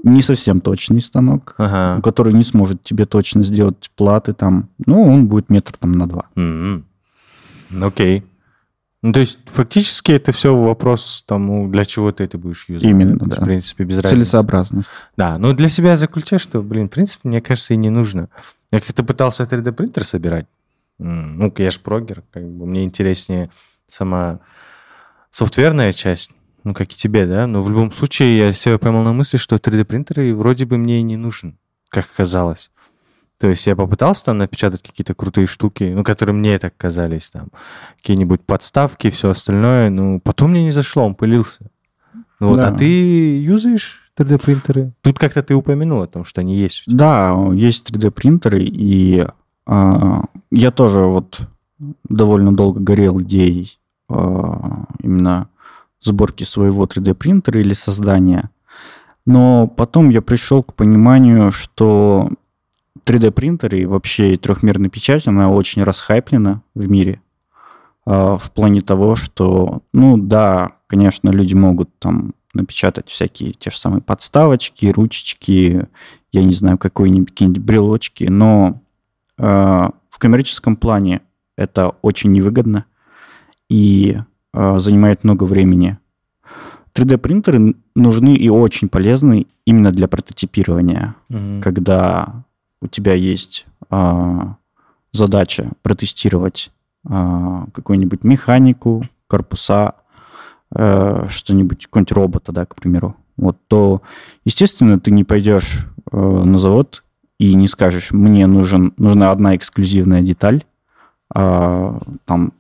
не 0.05 0.23
совсем 0.23 0.61
точный 0.61 1.01
станок, 1.01 1.55
Ага. 1.59 2.01
который 2.03 2.33
не 2.35 2.43
сможет 2.45 2.83
тебе 2.83 3.05
точно 3.05 3.45
сделать 3.45 3.91
платы 3.97 4.33
там. 4.33 4.69
Ну, 4.87 5.03
он 5.03 5.27
будет 5.29 5.51
метр 5.51 5.73
там 5.79 5.93
на 5.93 6.07
два. 6.09 6.27
Ну, 6.35 6.83
Окей. 7.81 8.25
Ну, 9.05 9.13
то 9.13 9.19
есть, 9.19 9.39
фактически, 9.47 10.13
это 10.13 10.31
все 10.31 10.55
вопрос 10.55 11.25
тому, 11.27 11.67
для 11.69 11.85
чего 11.85 12.13
ты 12.13 12.23
это 12.23 12.39
будешь 12.39 12.67
юзать. 12.69 12.85
Именно, 12.89 13.19
То 13.19 13.25
есть, 13.25 13.37
да. 13.37 13.43
В 13.43 13.45
принципе, 13.45 13.85
без 13.85 13.97
разницы. 13.97 14.15
Целесообразность. 14.15 14.91
Да, 15.17 15.39
но 15.39 15.53
для 15.55 15.69
себя 15.69 15.97
заключаю, 15.97 16.39
что, 16.39 16.63
блин, 16.63 16.89
в 16.89 16.93
принципе, 16.93 17.29
мне 17.29 17.41
кажется, 17.41 17.75
и 17.75 17.77
не 17.77 17.91
нужно. 17.91 18.29
Я 18.71 18.79
как-то 18.79 19.03
пытался 19.03 19.43
3D-принтер 19.43 20.05
собирать. 20.05 20.47
Ну, 20.99 21.53
я 21.59 21.71
же 21.73 21.81
прогер, 21.81 22.23
как 22.31 22.45
бы 22.49 22.65
мне 22.65 22.85
интереснее 22.85 23.51
сама 23.87 24.41
софтверная 25.31 25.93
часть, 25.93 26.33
ну, 26.65 26.75
как 26.75 26.93
и 26.93 26.95
тебе, 26.95 27.27
да, 27.27 27.47
но 27.47 27.63
в 27.63 27.71
любом 27.71 27.93
случае 27.93 28.39
я 28.39 28.53
себя 28.53 28.79
поймал 28.79 29.03
на 29.03 29.13
мысли, 29.13 29.37
что 29.37 29.57
3D-принтер 29.57 30.21
и 30.21 30.33
вроде 30.33 30.65
бы 30.67 30.79
мне 30.79 31.01
и 31.01 31.03
не 31.03 31.17
нужен, 31.17 31.59
как 31.89 32.07
казалось. 32.17 32.71
То 33.39 33.49
есть 33.49 33.67
я 33.67 33.75
попытался 33.75 34.27
там 34.27 34.39
напечатать 34.39 34.83
какие-то 34.83 35.15
крутые 35.15 35.49
штуки, 35.49 35.91
ну, 35.93 36.05
которые 36.05 36.35
мне 36.35 36.59
так 36.61 36.77
казались, 36.77 37.31
там, 37.31 37.49
какие-нибудь 37.97 38.43
подставки, 38.43 39.11
все 39.11 39.31
остальное, 39.31 39.91
ну, 39.91 40.21
потом 40.21 40.51
мне 40.53 40.63
не 40.63 40.71
зашло, 40.71 41.05
он 41.05 41.17
пылился. 41.17 41.67
Ну, 42.39 42.49
вот, 42.51 42.57
Да. 42.61 42.69
а 42.69 42.71
ты 42.71 43.41
юзаешь 43.43 44.13
3D-принтеры? 44.17 44.93
Тут 45.01 45.19
как-то 45.19 45.43
ты 45.43 45.55
упомянул 45.55 46.03
о 46.03 46.07
том, 46.07 46.25
что 46.25 46.41
они 46.41 46.55
есть 46.57 46.83
у 46.87 46.91
тебя. 46.91 46.99
Да, 46.99 47.53
есть 47.55 47.91
3D-принтеры, 47.91 48.63
и 48.63 49.27
а, 49.67 50.25
я 50.53 50.71
тоже 50.71 51.01
вот 51.01 51.41
довольно 52.09 52.55
долго 52.55 52.81
горел 52.81 53.21
идеей 53.21 53.79
а, 54.09 54.87
именно 55.03 55.49
сборки 56.01 56.45
своего 56.45 56.85
3D-принтера 56.85 57.61
или 57.61 57.75
создания. 57.75 58.51
Но 59.25 59.69
потом 59.69 60.11
я 60.11 60.21
пришел 60.21 60.63
к 60.63 60.75
пониманию, 60.75 61.53
что 61.53 62.31
3D-принтеры 63.05 63.81
и 63.81 63.87
вообще 63.87 64.37
трехмерная 64.37 64.91
печать, 64.91 65.27
она 65.29 65.51
очень 65.51 65.83
расхайплена 65.83 66.63
в 66.75 66.91
мире. 66.91 67.23
а, 68.05 68.39
В 68.39 68.51
плане 68.51 68.81
того, 68.81 69.15
что, 69.15 69.83
ну 69.93 70.17
да, 70.17 70.73
конечно, 70.89 71.31
люди 71.31 71.55
могут 71.55 71.91
там 71.99 72.35
напечатать 72.55 73.09
всякие 73.09 73.53
те 73.53 73.71
же 73.71 73.77
самые 73.79 74.03
подставочки, 74.03 74.87
ручечки, 74.87 75.89
я 76.33 76.43
не 76.43 76.53
знаю, 76.53 76.79
какие-нибудь 76.79 77.59
брелочки, 77.59 78.25
но 78.25 78.83
э, 79.39 79.43
в 79.43 80.19
коммерческом 80.19 80.77
плане 80.77 81.23
это 81.57 81.95
очень 82.03 82.33
невыгодно 82.33 82.85
и 83.69 84.19
э, 84.55 84.79
занимает 84.79 85.25
много 85.25 85.45
времени. 85.45 85.99
3D-принтеры 86.95 87.75
нужны 87.95 88.35
и 88.35 88.49
очень 88.51 88.89
полезны 88.89 89.47
именно 89.65 89.93
для 89.93 90.09
прототипирования, 90.09 91.15
Мгм. 91.29 91.63
когда 91.63 92.45
у 92.83 92.87
тебя 92.87 93.15
есть 93.15 93.65
а, 93.89 94.57
задача 95.13 95.71
протестировать 95.83 96.71
а, 97.09 97.67
какую-нибудь 97.73 98.25
механику, 98.25 99.07
корпуса, 99.27 99.95
э, 100.75 101.27
что-нибудь, 101.31 101.87
какой-нибудь 101.87 102.13
робота, 102.13 102.53
да, 102.53 102.67
к 102.67 102.75
примеру, 102.75 103.17
вот, 103.37 103.57
то, 103.69 104.03
естественно, 104.45 105.01
ты 105.01 105.11
не 105.11 105.25
пойдешь 105.25 105.87
э, 106.11 106.17
на 106.17 106.59
завод 106.59 107.03
и 107.39 107.55
не 107.55 107.69
скажешь, 107.69 108.13
мне 108.13 108.47
нужен, 108.47 108.93
нужна 108.99 109.31
одна 109.31 109.57
эксклюзивная 109.57 110.21
деталь, 110.21 110.65
а, 111.35 111.99
там, 112.25 112.53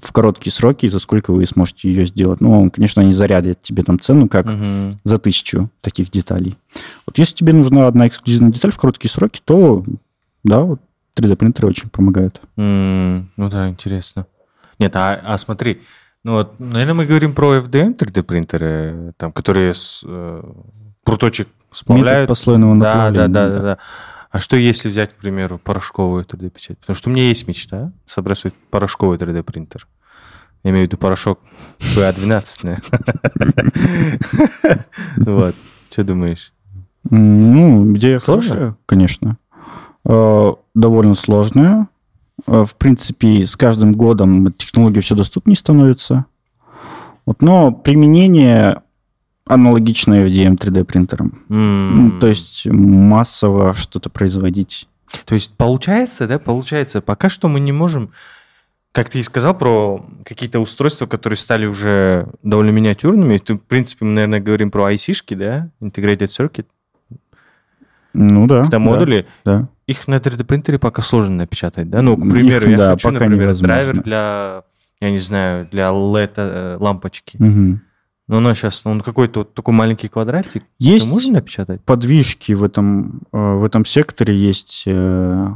в 0.00 0.10
короткие 0.12 0.52
сроки, 0.52 0.86
за 0.86 0.98
сколько 0.98 1.32
вы 1.32 1.44
сможете 1.44 1.88
ее 1.90 2.06
сделать. 2.06 2.40
Ну, 2.40 2.70
конечно, 2.70 3.02
они 3.02 3.12
зарядят 3.12 3.60
тебе 3.60 3.82
там 3.82 4.00
цену, 4.00 4.26
как 4.28 4.46
Мгм. 4.46 4.98
за 5.04 5.18
тысячу 5.18 5.68
таких 5.82 6.10
деталей. 6.10 6.56
Вот 7.06 7.18
если 7.18 7.34
тебе 7.34 7.52
нужна 7.52 7.86
одна 7.86 8.08
эксклюзивная 8.08 8.52
деталь 8.52 8.72
в 8.72 8.78
короткие 8.78 9.10
сроки, 9.10 9.40
то 9.44 9.84
да, 10.44 10.60
вот 10.60 10.80
3D 11.14 11.36
принтеры 11.36 11.68
очень 11.68 11.90
помогают. 11.90 12.40
М, 12.56 13.30
Ну 13.36 13.48
да, 13.48 13.68
интересно. 13.68 14.26
Нет, 14.78 14.96
а, 14.96 15.20
а 15.24 15.36
смотри, 15.36 15.82
Ну 16.24 16.34
вот, 16.34 16.60
наверное, 16.60 16.94
мы 16.94 17.04
говорим 17.06 17.34
про 17.34 17.56
FDM 17.58 17.94
3D 17.94 18.22
принтеры, 18.22 19.12
там, 19.16 19.32
которые 19.32 19.74
с, 19.74 20.02
э, 20.06 20.42
пруточек 21.02 21.48
сплавляют. 21.72 22.12
Метод 22.12 22.28
послойного 22.28 22.78
да, 22.78 23.10
да, 23.10 23.26
да, 23.26 23.48
да, 23.50 23.58
да. 23.58 23.78
А 24.32 24.38
что 24.40 24.56
если 24.56 24.88
взять, 24.88 25.12
к 25.12 25.16
примеру, 25.16 25.58
порошковую 25.58 26.24
3D 26.24 26.48
печать? 26.50 26.78
Потому 26.78 26.96
что 26.96 27.10
у 27.10 27.12
меня 27.12 27.28
есть 27.28 27.46
мечта 27.46 27.92
собрать 28.06 28.38
свой 28.38 28.54
порошковый 28.70 29.18
3D 29.18 29.42
принтер. 29.42 29.86
Я 30.64 30.70
имею 30.70 30.86
в 30.86 30.88
виду 30.88 30.96
порошок 30.96 31.38
PA12. 31.96 32.82
Вот. 35.16 35.54
Что 35.90 36.04
думаешь? 36.04 36.52
Ну, 37.10 37.94
идея 37.96 38.18
хорошая, 38.18 38.76
конечно. 38.86 39.36
Э, 40.06 40.52
Довольно 40.74 41.14
сложная. 41.14 41.88
Э, 42.46 42.64
В 42.64 42.74
принципе, 42.76 43.44
с 43.44 43.56
каждым 43.56 43.92
годом 43.92 44.52
технологии 44.52 45.00
все 45.00 45.14
доступнее 45.14 45.56
становятся. 45.56 46.24
Вот, 47.26 47.42
но 47.42 47.70
применение 47.72 48.82
аналогичное 49.46 50.26
FDM 50.26 50.56
3D 50.56 50.84
принтерам. 50.84 51.42
М, 51.48 51.94
Ну, 51.94 52.20
то 52.20 52.26
есть 52.28 52.66
массово 52.66 53.74
что-то 53.74 54.08
производить. 54.10 54.88
То 55.26 55.34
есть 55.34 55.56
получается, 55.56 56.26
да, 56.26 56.38
получается, 56.38 57.00
пока 57.00 57.28
что 57.28 57.48
мы 57.48 57.60
не 57.60 57.72
можем, 57.72 58.10
как 58.92 59.10
ты 59.10 59.18
и 59.18 59.22
сказал 59.22 59.56
про 59.56 60.04
какие-то 60.24 60.60
устройства, 60.60 61.06
которые 61.06 61.36
стали 61.36 61.66
уже 61.66 62.28
довольно 62.42 62.70
миниатюрными. 62.70 63.36
То, 63.38 63.54
в 63.54 63.58
принципе, 63.58 64.04
мы, 64.04 64.12
наверное, 64.12 64.40
говорим 64.40 64.70
про 64.70 64.92
IC-шки, 64.92 65.34
да, 65.34 65.68
Integrated 65.80 66.28
Circuit, 66.28 66.66
Ну 68.14 68.46
да. 68.46 68.62
это 68.62 68.70
да, 68.72 68.78
модули. 68.78 69.26
Да. 69.44 69.68
Их 69.86 70.06
на 70.08 70.14
3D-принтере 70.16 70.78
пока 70.78 71.02
сложно 71.02 71.36
напечатать, 71.36 71.90
да? 71.90 72.00
Ну, 72.02 72.16
к 72.16 72.24
Их, 72.24 72.30
примеру, 72.32 72.70
я 72.70 72.76
да, 72.78 72.90
хочу, 72.92 73.10
например, 73.10 73.40
невозможно. 73.40 73.66
драйвер 73.66 74.02
для, 74.02 74.62
я 75.00 75.10
не 75.10 75.18
знаю, 75.18 75.66
для 75.70 75.88
LED-лампочки. 75.88 77.36
Мгм. 77.38 77.80
Но 78.28 78.36
оно 78.38 78.54
сейчас, 78.54 78.86
он 78.86 79.00
какой-то 79.00 79.40
вот 79.40 79.54
такой 79.54 79.74
маленький 79.74 80.08
квадратик. 80.08 80.64
Есть 80.78 81.06
Это 81.06 81.14
можно 81.14 81.32
напечатать? 81.34 81.82
подвижки 81.82 82.52
в 82.52 82.62
этом, 82.64 83.22
э, 83.32 83.54
в 83.56 83.64
этом 83.64 83.84
секторе, 83.84 84.36
есть 84.36 84.84
э, 84.86 85.48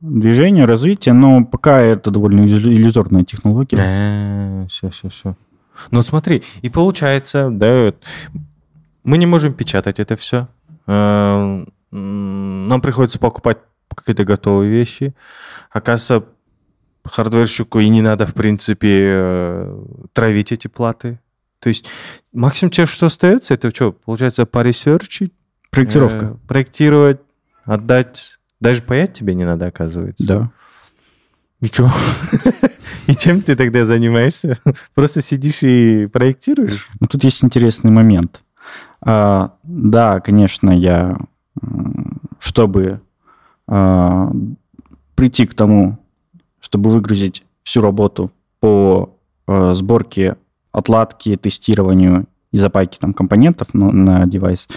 движение, 0.00 0.64
развитие, 0.64 1.12
но 1.12 1.44
пока 1.44 1.80
это 1.80 2.10
довольно 2.10 2.40
иллю- 2.46 2.72
иллюзорная 2.72 3.24
технология. 3.24 4.66
все, 4.68 4.88
все, 4.90 5.08
все. 5.10 5.36
Ну 5.90 5.98
вот 5.98 6.06
смотри, 6.06 6.42
и 6.62 6.70
получается, 6.70 7.50
да, 7.50 7.92
мы 9.04 9.18
не 9.18 9.26
можем 9.26 9.52
печатать 9.54 10.00
это 10.00 10.16
все. 10.16 10.48
Нам 11.90 12.80
приходится 12.82 13.18
покупать 13.18 13.58
какие-то 13.94 14.24
готовые 14.24 14.70
вещи. 14.70 15.14
Оказывается, 15.70 16.28
хардверщику 17.04 17.78
и 17.80 17.88
не 17.88 18.02
надо, 18.02 18.26
в 18.26 18.34
принципе, 18.34 19.02
э, 19.06 19.84
травить 20.12 20.52
эти 20.52 20.68
платы. 20.68 21.20
То 21.60 21.68
есть 21.68 21.86
максимум 22.32 22.70
тебе 22.70 22.86
что 22.86 23.06
остается, 23.06 23.54
это 23.54 23.70
что, 23.70 23.92
получается, 23.92 24.46
поресерчить, 24.46 25.32
Проектировка. 25.70 26.26
э, 26.26 26.34
проектировать, 26.46 27.20
отдать. 27.64 28.38
Даже 28.60 28.82
паять 28.82 29.14
тебе 29.14 29.34
не 29.34 29.44
надо, 29.44 29.66
оказывается. 29.66 30.26
Да. 30.26 30.50
И 31.60 31.66
что? 31.66 31.90
И 33.06 33.14
чем 33.14 33.40
ты 33.40 33.56
тогда 33.56 33.84
занимаешься? 33.84 34.58
Просто 34.94 35.20
сидишь 35.22 35.62
и 35.62 36.06
проектируешь? 36.06 36.88
Но 37.00 37.06
тут 37.06 37.24
есть 37.24 37.42
интересный 37.42 37.90
момент. 37.90 38.42
А, 39.00 39.54
да, 39.62 40.20
конечно, 40.20 40.70
я, 40.70 41.16
чтобы 42.38 43.00
а, 43.66 44.30
прийти 45.14 45.46
к 45.46 45.54
тому, 45.54 45.98
чтобы 46.60 46.90
выгрузить 46.90 47.44
всю 47.62 47.80
работу 47.80 48.30
по 48.60 49.16
а, 49.46 49.74
сборке, 49.74 50.36
отладке, 50.78 51.36
тестированию 51.36 52.26
и 52.52 52.56
запайке 52.56 52.98
там 53.00 53.12
компонентов 53.12 53.74
на, 53.74 53.90
на 53.90 54.26
девайс, 54.26 54.68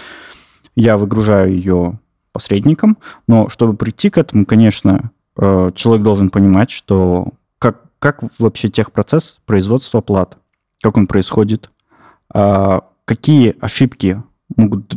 я 0.76 0.96
выгружаю 0.96 1.54
ее 1.54 1.98
посредником, 2.32 2.98
но 3.26 3.48
чтобы 3.48 3.74
прийти 3.74 4.10
к 4.10 4.18
этому, 4.18 4.46
конечно, 4.46 5.10
э, 5.36 5.70
человек 5.74 6.02
должен 6.02 6.30
понимать, 6.30 6.70
что 6.70 7.28
как, 7.58 7.82
как 7.98 8.22
вообще 8.38 8.68
техпроцесс 8.68 9.40
производства 9.44 10.00
плат, 10.00 10.38
как 10.80 10.96
он 10.96 11.06
происходит, 11.06 11.70
а, 12.34 12.80
какие 13.04 13.54
ошибки 13.60 14.22
могут 14.56 14.94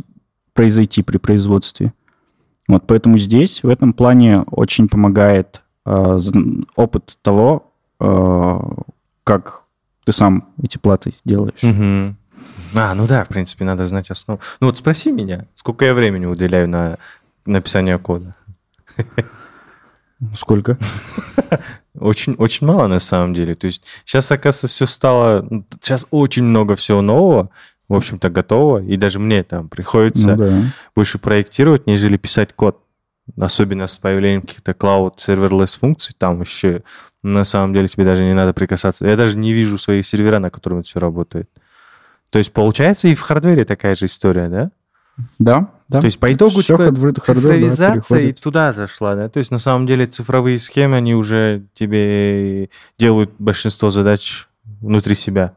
произойти 0.54 1.02
при 1.02 1.18
производстве. 1.18 1.92
Вот, 2.66 2.84
поэтому 2.86 3.18
здесь 3.18 3.62
в 3.62 3.68
этом 3.68 3.92
плане 3.92 4.40
очень 4.50 4.88
помогает 4.88 5.62
зн- 5.84 6.66
опыт 6.74 7.18
того, 7.22 7.72
а, 8.00 8.82
как 9.22 9.62
ты 10.06 10.12
сам 10.12 10.48
эти 10.62 10.78
платы 10.78 11.14
делаешь. 11.24 11.62
Мгм. 11.62 12.16
А, 12.74 12.94
ну 12.94 13.06
да, 13.08 13.24
в 13.24 13.28
принципе, 13.28 13.64
надо 13.64 13.84
знать 13.84 14.08
основу. 14.10 14.40
Ну 14.60 14.68
вот 14.68 14.78
спроси 14.78 15.10
меня, 15.10 15.46
сколько 15.56 15.84
я 15.84 15.94
времени 15.94 16.26
уделяю 16.26 16.68
на 16.68 16.98
написание 17.44 17.98
кода? 17.98 18.34
Сколько? 20.34 20.78
Очень, 21.98 22.34
очень 22.34 22.66
мало 22.66 22.86
на 22.86 22.98
самом 23.00 23.34
деле. 23.34 23.54
То 23.54 23.66
есть 23.66 23.82
сейчас, 24.06 24.32
оказывается, 24.32 24.68
все 24.68 24.86
стало... 24.86 25.46
Сейчас 25.80 26.06
очень 26.10 26.44
много 26.44 26.74
всего 26.74 27.02
нового, 27.02 27.50
в 27.88 27.94
общем-то, 27.94 28.30
готово. 28.30 28.82
И 28.82 28.96
даже 28.96 29.18
мне 29.18 29.42
там 29.42 29.68
приходится 29.68 30.34
Ну 30.34 30.36
да. 30.36 30.62
больше 30.94 31.18
проектировать, 31.18 31.86
нежели 31.86 32.16
писать 32.16 32.54
код. 32.54 32.80
Особенно 33.38 33.86
с 33.86 33.98
появлением 33.98 34.40
каких-то 34.42 34.72
cloud 34.72 35.16
serverless 35.18 35.78
функций, 35.78 36.14
там 36.16 36.38
вообще 36.38 36.82
на 37.32 37.44
самом 37.44 37.74
деле 37.74 37.88
тебе 37.88 38.04
даже 38.04 38.24
не 38.24 38.34
надо 38.34 38.52
прикасаться. 38.52 39.06
Я 39.06 39.16
даже 39.16 39.36
не 39.36 39.52
вижу 39.52 39.78
своих 39.78 40.06
сервера, 40.06 40.38
на 40.38 40.50
котором 40.50 40.78
это 40.78 40.88
все 40.88 41.00
работает. 41.00 41.48
То 42.30 42.38
есть 42.38 42.52
получается 42.52 43.08
и 43.08 43.14
в 43.14 43.20
хардвере 43.20 43.64
такая 43.64 43.94
же 43.94 44.06
история, 44.06 44.48
да? 44.48 44.70
Да, 45.38 45.70
да. 45.88 46.00
То 46.00 46.04
есть 46.06 46.18
по 46.18 46.30
итогу 46.32 46.60
Всё 46.60 46.76
типа, 46.76 46.82
hardware- 46.90 47.20
hardware, 47.20 47.20
да, 47.20 47.22
цифровизация 47.22 48.20
и 48.20 48.32
туда 48.32 48.72
зашла, 48.72 49.14
да? 49.14 49.28
То 49.28 49.38
есть 49.38 49.50
на 49.50 49.58
самом 49.58 49.86
деле 49.86 50.06
цифровые 50.06 50.58
схемы, 50.58 50.96
они 50.96 51.14
уже 51.14 51.64
тебе 51.74 52.68
делают 52.98 53.30
большинство 53.38 53.90
задач 53.90 54.46
внутри 54.80 55.14
себя. 55.14 55.54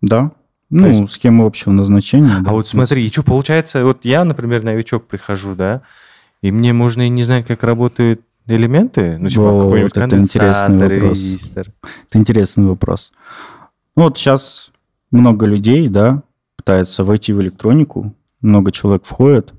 Да. 0.00 0.30
Ну, 0.70 0.86
есть- 0.86 1.12
схема 1.12 1.44
общего 1.46 1.72
назначения. 1.72 2.28
да, 2.40 2.50
А 2.50 2.52
вот 2.52 2.68
в 2.68 2.70
принципе. 2.70 2.76
смотри, 2.78 3.06
и 3.06 3.10
что 3.10 3.22
получается, 3.24 3.84
вот 3.84 4.04
я, 4.04 4.24
например, 4.24 4.62
новичок 4.62 5.06
прихожу, 5.08 5.56
да, 5.56 5.82
и 6.42 6.52
мне 6.52 6.72
можно 6.72 7.02
и 7.02 7.08
не 7.08 7.24
знать, 7.24 7.46
как 7.46 7.64
работают 7.64 8.20
элементы, 8.56 9.18
ну, 9.18 9.28
типа 9.28 9.42
Вот, 9.42 9.62
какой-нибудь 9.64 9.96
это 9.96 10.16
интересный 10.16 10.78
вопрос. 10.78 11.12
резистор. 11.12 11.66
Это 12.08 12.18
интересный 12.18 12.64
вопрос. 12.66 13.12
Ну, 13.96 14.04
вот 14.04 14.18
сейчас 14.18 14.70
много 15.10 15.46
людей, 15.46 15.88
да, 15.88 16.22
пытаются 16.56 17.04
войти 17.04 17.32
в 17.32 17.40
электронику, 17.40 18.14
много 18.40 18.72
человек 18.72 19.04
входит, 19.04 19.52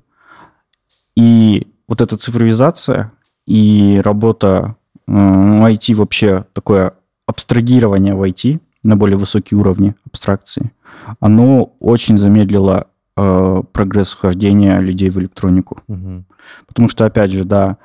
и 1.16 1.66
вот 1.88 2.00
эта 2.00 2.16
цифровизация 2.16 3.12
и 3.46 4.00
работа 4.04 4.76
э, 5.06 5.12
ну, 5.12 5.66
IT 5.68 5.94
вообще 5.94 6.46
такое 6.52 6.94
абстрагирование 7.26 8.14
в 8.14 8.22
IT 8.22 8.60
на 8.82 8.96
более 8.96 9.16
высокие 9.16 9.58
уровни 9.58 9.94
абстракции, 10.06 10.72
оно 11.20 11.74
очень 11.80 12.16
замедлило 12.16 12.86
э, 13.16 13.62
прогресс 13.72 14.10
вхождения 14.10 14.78
людей 14.80 15.10
в 15.10 15.18
электронику. 15.18 15.80
Мгм. 15.88 16.24
Потому 16.66 16.88
что, 16.88 17.04
опять 17.04 17.30
же, 17.30 17.44
да, 17.44 17.76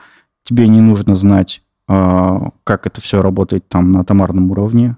тебе 0.47 0.67
не 0.67 0.79
нужно 0.81 1.15
знать, 1.15 1.62
а, 1.88 2.51
как 2.63 2.88
это 2.88 3.01
все 3.01 3.21
работает 3.21 3.67
там 3.67 3.91
на 3.91 3.99
атомарном 4.01 4.49
уровне. 4.51 4.97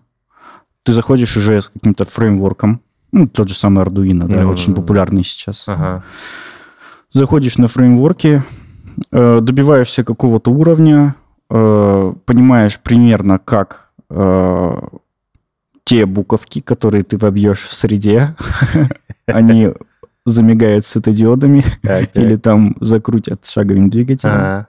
Ты 0.83 0.93
заходишь 0.93 1.35
уже 1.37 1.61
с 1.61 1.67
каким-то 1.67 2.05
фреймворком, 2.05 2.81
ну, 3.11 3.27
тот 3.27 3.49
же 3.49 3.55
самый 3.55 3.83
Arduino, 3.83 4.27
да, 4.27 4.43
Ну, 4.43 4.51
очень 4.51 4.73
да, 4.73 4.75
да. 4.75 4.81
популярный 4.81 5.23
сейчас. 5.23 5.63
Ага. 5.67 6.03
Заходишь 7.11 7.57
на 7.57 7.67
фреймворке, 7.67 8.43
э, 9.11 9.39
добиваешься 9.41 10.03
какого-то 10.03 10.51
уровня, 10.51 11.15
э, 11.49 12.13
понимаешь 12.25 12.79
примерно, 12.79 13.39
как 13.39 13.89
э, 14.11 14.71
те 15.83 16.05
буковки, 16.05 16.61
которые 16.61 17.03
ты 17.03 17.17
вобьешь 17.17 17.61
в 17.61 17.73
среде, 17.73 18.35
они 19.25 19.73
замигают 20.25 20.85
светодиодами 20.85 21.63
или 22.13 22.35
там 22.35 22.75
закрутят 22.79 23.47
шаговым 23.47 23.89
двигателем. 23.89 24.67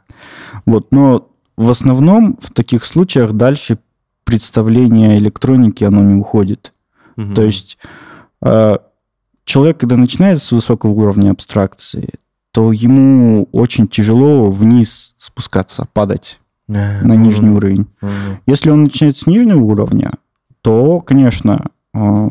Вот, 0.66 0.90
но 0.90 1.28
в 1.56 1.70
основном 1.70 2.38
в 2.40 2.52
таких 2.52 2.84
случаях 2.84 3.32
дальше 3.32 3.78
представление 4.24 5.18
электроники 5.18 5.84
оно 5.84 6.02
не 6.02 6.14
уходит. 6.14 6.72
Мгм. 7.16 7.34
То 7.34 7.42
есть 7.42 7.78
э, 8.42 8.76
человек, 9.44 9.78
когда 9.78 9.96
начинает 9.96 10.42
с 10.42 10.52
высокого 10.52 10.90
уровня 10.90 11.30
абстракции, 11.30 12.14
то 12.52 12.72
ему 12.72 13.48
очень 13.52 13.88
тяжело 13.88 14.50
вниз 14.50 15.14
спускаться, 15.18 15.86
падать 15.92 16.40
А, 16.68 17.02
на 17.02 17.14
нижний 17.14 17.48
мгм. 17.48 17.56
уровень. 17.56 17.86
Мгм. 18.00 18.12
Если 18.46 18.70
он 18.70 18.84
начинает 18.84 19.16
с 19.16 19.26
нижнего 19.26 19.60
уровня, 19.60 20.12
то, 20.62 21.00
конечно, 21.00 21.66
э, 21.94 22.28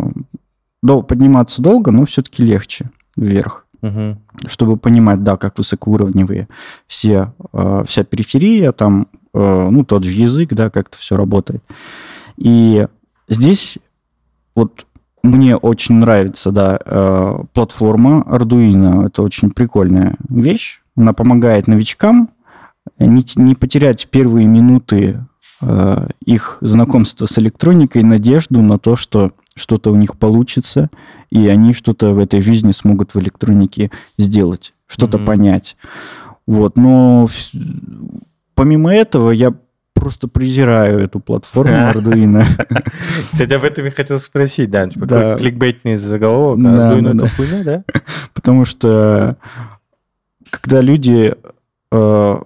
подниматься 0.81 1.61
долго, 1.61 1.91
но 1.91 2.05
все-таки 2.05 2.43
легче 2.43 2.89
вверх 3.15 3.65
Мгм. 3.81 4.19
чтобы 4.47 4.75
понимать, 4.75 5.23
да, 5.23 5.37
как 5.37 5.57
высокоуровневые 5.57 6.49
все, 6.87 7.33
э, 7.53 7.83
вся 7.87 8.03
периферия, 8.03 8.73
там, 8.73 9.07
э, 9.33 9.67
ну, 9.69 9.85
тот 9.85 10.03
же 10.03 10.11
язык, 10.11 10.53
да, 10.53 10.69
как 10.69 10.89
это 10.89 10.97
все 10.97 11.15
работает. 11.15 11.63
И 12.35 12.85
здесь 13.29 13.77
вот 14.55 14.85
мне 15.23 15.55
очень 15.55 15.95
нравится, 15.95 16.51
да, 16.51 16.79
э, 16.83 17.43
платформа 17.53 18.25
Arduino. 18.27 19.07
Это 19.07 19.21
очень 19.21 19.51
прикольная 19.51 20.15
вещь. 20.27 20.81
Она 20.95 21.13
помогает 21.13 21.67
новичкам 21.67 22.29
не, 22.97 23.23
не 23.35 23.55
потерять 23.55 24.07
первые 24.09 24.47
минуты 24.47 25.25
их 26.25 26.57
знакомства 26.61 27.25
с 27.25 27.37
электроникой 27.37 28.03
надежду 28.03 28.61
на 28.61 28.79
то, 28.79 28.95
что 28.95 29.33
что-то 29.55 29.91
у 29.91 29.95
них 29.95 30.17
получится, 30.17 30.89
и 31.29 31.47
они 31.47 31.73
что-то 31.73 32.13
в 32.13 32.19
этой 32.19 32.41
жизни 32.41 32.71
смогут 32.71 33.13
в 33.13 33.19
электронике 33.19 33.91
сделать, 34.17 34.73
что-то 34.87 35.17
mm-hmm. 35.17 35.25
понять. 35.25 35.77
Вот, 36.47 36.77
но 36.77 37.27
помимо 38.55 38.93
этого 38.93 39.31
я 39.31 39.53
просто 39.93 40.27
презираю 40.27 40.99
эту 40.99 41.19
платформу 41.19 41.73
Arduino. 41.91 42.43
Кстати, 43.31 43.53
об 43.53 43.63
этом 43.63 43.85
я 43.85 43.91
хотел 43.91 44.19
спросить, 44.19 44.71
да, 44.71 44.87
типа 44.87 45.05
да. 45.05 45.37
кликбейтный 45.37 45.95
заголовок, 45.95 46.63
да, 46.63 46.93
Arduino 46.93 47.13
да, 47.13 47.25
это 47.25 47.35
хуйня, 47.35 47.63
да? 47.63 47.83
Потому 48.33 48.65
что 48.65 49.37
когда 50.49 50.81
люди, 50.81 51.35
э, 51.91 52.41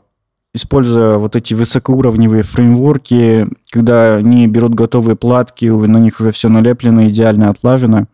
используя 0.53 1.17
вот 1.17 1.35
эти 1.35 1.53
высокоуровневые 1.53 2.43
фреймворки, 2.43 3.47
когда 3.71 4.15
они 4.15 4.47
берут 4.47 4.75
готовые 4.75 5.15
платки, 5.15 5.69
на 5.69 5.97
них 5.97 6.19
уже 6.19 6.31
все 6.31 6.49
налеплено, 6.49 7.07
идеально 7.07 7.49
отлажено, 7.49 8.05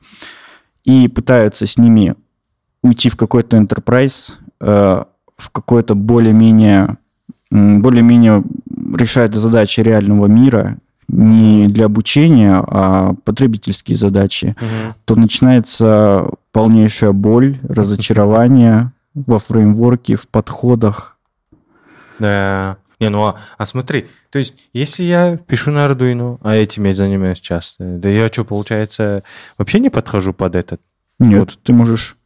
и 0.84 1.08
пытаются 1.08 1.68
с 1.68 1.78
ними 1.78 2.16
уйти 2.82 3.10
в 3.10 3.18
какой-то 3.18 3.58
enterprise, 3.58 4.34
э, 4.62 5.04
в 5.38 5.50
какое-то 5.52 5.96
более-менее 5.96 6.98
более-менее 7.52 8.44
решает 8.96 9.34
задачи 9.36 9.82
реального 9.82 10.28
мира, 10.28 10.78
не 11.08 11.68
для 11.68 11.86
обучения, 11.86 12.64
а 12.68 13.16
потребительские 13.24 13.98
задачи, 13.98 14.56
угу. 14.60 14.96
то 15.06 15.16
начинается 15.16 16.30
полнейшая 16.52 17.12
боль, 17.12 17.58
разочарование 17.64 18.92
во 19.16 19.40
фреймворке, 19.40 20.16
в 20.16 20.28
подходах. 20.28 21.18
Да. 22.20 22.78
Не, 23.00 23.10
ну 23.10 23.26
а, 23.26 23.40
а 23.58 23.66
смотри, 23.66 24.08
то 24.30 24.40
есть, 24.40 24.56
если 24.74 25.04
я 25.04 25.38
пишу 25.38 25.72
на 25.72 25.86
Arduino, 25.86 26.38
а 26.44 26.56
этим 26.56 26.84
я 26.84 26.94
занимаюсь 26.94 27.40
часто, 27.40 27.86
да 27.98 28.10
я 28.10 28.28
что, 28.28 28.44
получается, 28.44 29.24
вообще 29.58 29.80
не 29.80 29.90
подхожу 29.90 30.34
под 30.34 30.56
этот? 30.56 30.82
Нет, 31.18 31.40
вот. 31.40 31.60
ты 31.64 31.72
можешь 31.72 32.18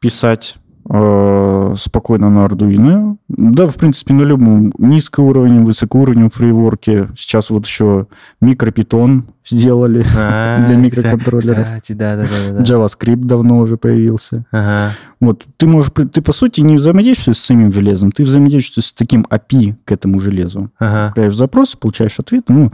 писать 0.00 0.56
Э, 0.56 0.69
спокойно 0.90 2.30
на 2.30 2.46
Arduino. 2.46 3.16
Да, 3.28 3.66
в 3.66 3.76
принципе, 3.76 4.12
на 4.12 4.22
любом 4.22 4.72
низкоуровневом, 4.76 5.64
высокоуровневом 5.64 6.30
фрейворке. 6.30 7.10
Сейчас 7.16 7.50
вот 7.50 7.64
еще 7.66 8.08
микропитон 8.40 9.26
сделали 9.48 10.04
а, 10.18 10.64
для 10.66 10.74
микроконтроллеров. 10.76 11.64
Кстати, 11.64 11.92
да, 11.92 12.16
да, 12.16 12.24
да, 12.24 12.54
да. 12.54 12.62
JavaScript 12.62 13.24
давно 13.24 13.58
уже 13.58 13.76
появился. 13.76 14.46
Ага. 14.50 14.92
Вот, 15.20 15.46
ты 15.58 15.68
можешь, 15.68 15.92
ты 16.12 16.22
по 16.22 16.32
сути 16.32 16.60
не 16.62 16.74
взаимодействуешь 16.74 17.38
с 17.38 17.44
самим 17.44 17.72
железом, 17.72 18.10
ты 18.10 18.24
взаимодействуешь 18.24 18.86
с 18.86 18.92
таким 18.92 19.26
API 19.30 19.76
к 19.84 19.92
этому 19.92 20.18
железу. 20.18 20.70
Ага. 20.80 21.06
Отправляешь 21.08 21.36
запрос, 21.36 21.76
получаешь 21.76 22.18
ответ, 22.18 22.46
ну 22.48 22.66
и 22.66 22.70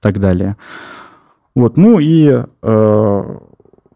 так 0.00 0.18
далее. 0.18 0.56
Вот, 1.54 1.76
ну 1.76 2.00
и 2.00 2.42
э, 2.62 3.38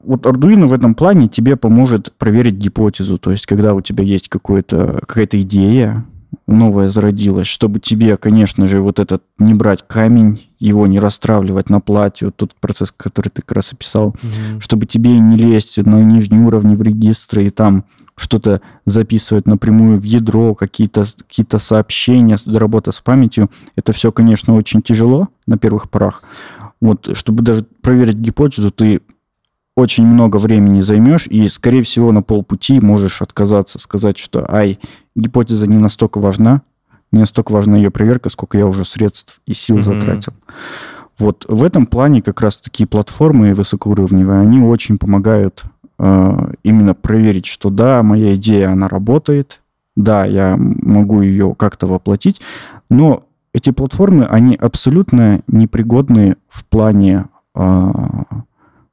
вот 0.07 0.27
Arduino 0.27 0.67
в 0.67 0.73
этом 0.73 0.95
плане 0.95 1.29
тебе 1.29 1.57
поможет 1.57 2.13
проверить 2.19 2.55
гипотезу. 2.55 3.19
То 3.19 3.31
есть, 3.31 3.47
когда 3.47 3.75
у 3.75 3.81
тебя 3.81 4.05
есть 4.05 4.29
какая-то 4.29 5.41
идея, 5.41 6.05
новая 6.47 6.89
зародилась, 6.89 7.47
чтобы 7.47 7.81
тебе, 7.81 8.17
конечно 8.17 8.67
же, 8.67 8.81
вот 8.81 8.99
этот 9.01 9.23
не 9.39 9.55
брать 9.55 9.85
камень, 9.87 10.49
его 10.59 10.87
не 10.87 10.99
расстравливать 10.99 11.71
на 11.71 11.81
платье, 11.81 12.29
вот 12.29 12.37
тот 12.37 12.55
процесс, 12.61 12.93
который 12.97 13.29
ты 13.29 13.43
как 13.43 13.53
раз 13.53 13.73
описал, 13.73 14.11
mm-hmm. 14.11 14.61
чтобы 14.61 14.87
тебе 14.87 15.19
не 15.19 15.37
лезть 15.37 15.77
на 15.79 16.03
нижний 16.03 16.39
уровень 16.39 16.75
в 16.75 16.83
регистры 16.83 17.47
и 17.47 17.51
там 17.51 17.85
что-то 18.17 18.61
записывать 18.87 19.47
напрямую 19.47 19.99
в 19.99 20.05
ядро, 20.05 20.55
какие-то 20.55 21.03
какие 21.29 21.47
сообщения, 21.59 22.37
работа 22.47 22.93
с 22.93 23.01
памятью, 23.01 23.51
это 23.77 23.93
все, 23.93 24.13
конечно, 24.13 24.55
очень 24.55 24.83
тяжело 24.83 25.29
на 25.47 25.59
первых 25.59 25.91
порах. 25.91 26.23
Вот, 26.81 27.17
чтобы 27.17 27.43
даже 27.43 27.65
проверить 27.83 28.17
гипотезу, 28.17 28.71
ты 28.71 29.01
очень 29.77 30.07
много 30.07 30.37
времени 30.37 30.81
займешь, 30.81 31.27
и, 31.27 31.49
скорее 31.49 31.83
всего, 31.83 32.13
на 32.13 32.23
полпути 32.23 32.81
можешь 32.81 33.23
отказаться, 33.23 33.79
сказать, 33.79 34.19
что, 34.19 34.47
ай, 34.53 34.79
гипотеза 35.17 35.67
не 35.67 35.79
настолько 35.79 36.21
важна, 36.21 36.63
не 37.11 37.21
настолько 37.21 37.53
важна 37.53 37.77
ее 37.77 37.91
проверка, 37.91 38.29
сколько 38.29 38.57
я 38.57 38.67
уже 38.67 38.85
средств 38.85 39.41
и 39.47 39.55
сил 39.55 39.79
mm-hmm. 39.79 39.83
затратил. 39.83 40.33
Вот 41.19 41.45
в 41.49 41.63
этом 41.63 41.87
плане 41.87 42.23
как 42.23 42.41
раз 42.41 42.57
такие 42.57 42.87
платформы 42.87 43.55
высокоуровневые, 43.55 44.41
они 44.41 44.61
очень 44.61 44.99
помогают 44.99 45.65
э, 45.99 46.53
именно 46.63 46.95
проверить, 46.95 47.47
что 47.47 47.71
да, 47.71 48.03
моя 48.03 48.35
идея, 48.35 48.71
она 48.71 48.89
работает, 48.89 49.61
да, 49.97 50.25
я 50.25 50.57
могу 50.57 51.21
ее 51.21 51.55
как-то 51.57 51.87
воплотить, 51.87 52.41
но 52.91 53.25
эти 53.53 53.71
платформы, 53.71 54.25
они 54.27 54.57
абсолютно 54.57 55.41
непригодны 55.47 56.37
в 56.49 56.65
плане 56.65 57.27
э, 57.55 57.93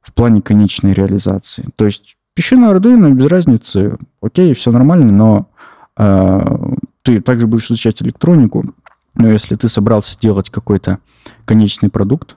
в 0.02 0.12
плане 0.12 0.42
конечной 0.42 0.92
реализации. 0.92 1.64
То 1.76 1.86
есть 1.86 2.16
пиши 2.34 2.56
на 2.56 2.70
Arduino, 2.70 3.10
без 3.12 3.26
разницы, 3.26 3.96
окей, 4.20 4.52
все 4.54 4.70
нормально, 4.70 5.12
но 5.12 5.48
э, 5.96 6.40
ты 7.02 7.20
также 7.20 7.46
будешь 7.46 7.66
изучать 7.70 8.02
электронику, 8.02 8.74
но 9.14 9.30
если 9.30 9.54
ты 9.54 9.68
собрался 9.68 10.18
делать 10.18 10.50
какой-то 10.50 10.98
конечный 11.44 11.90
продукт, 11.90 12.36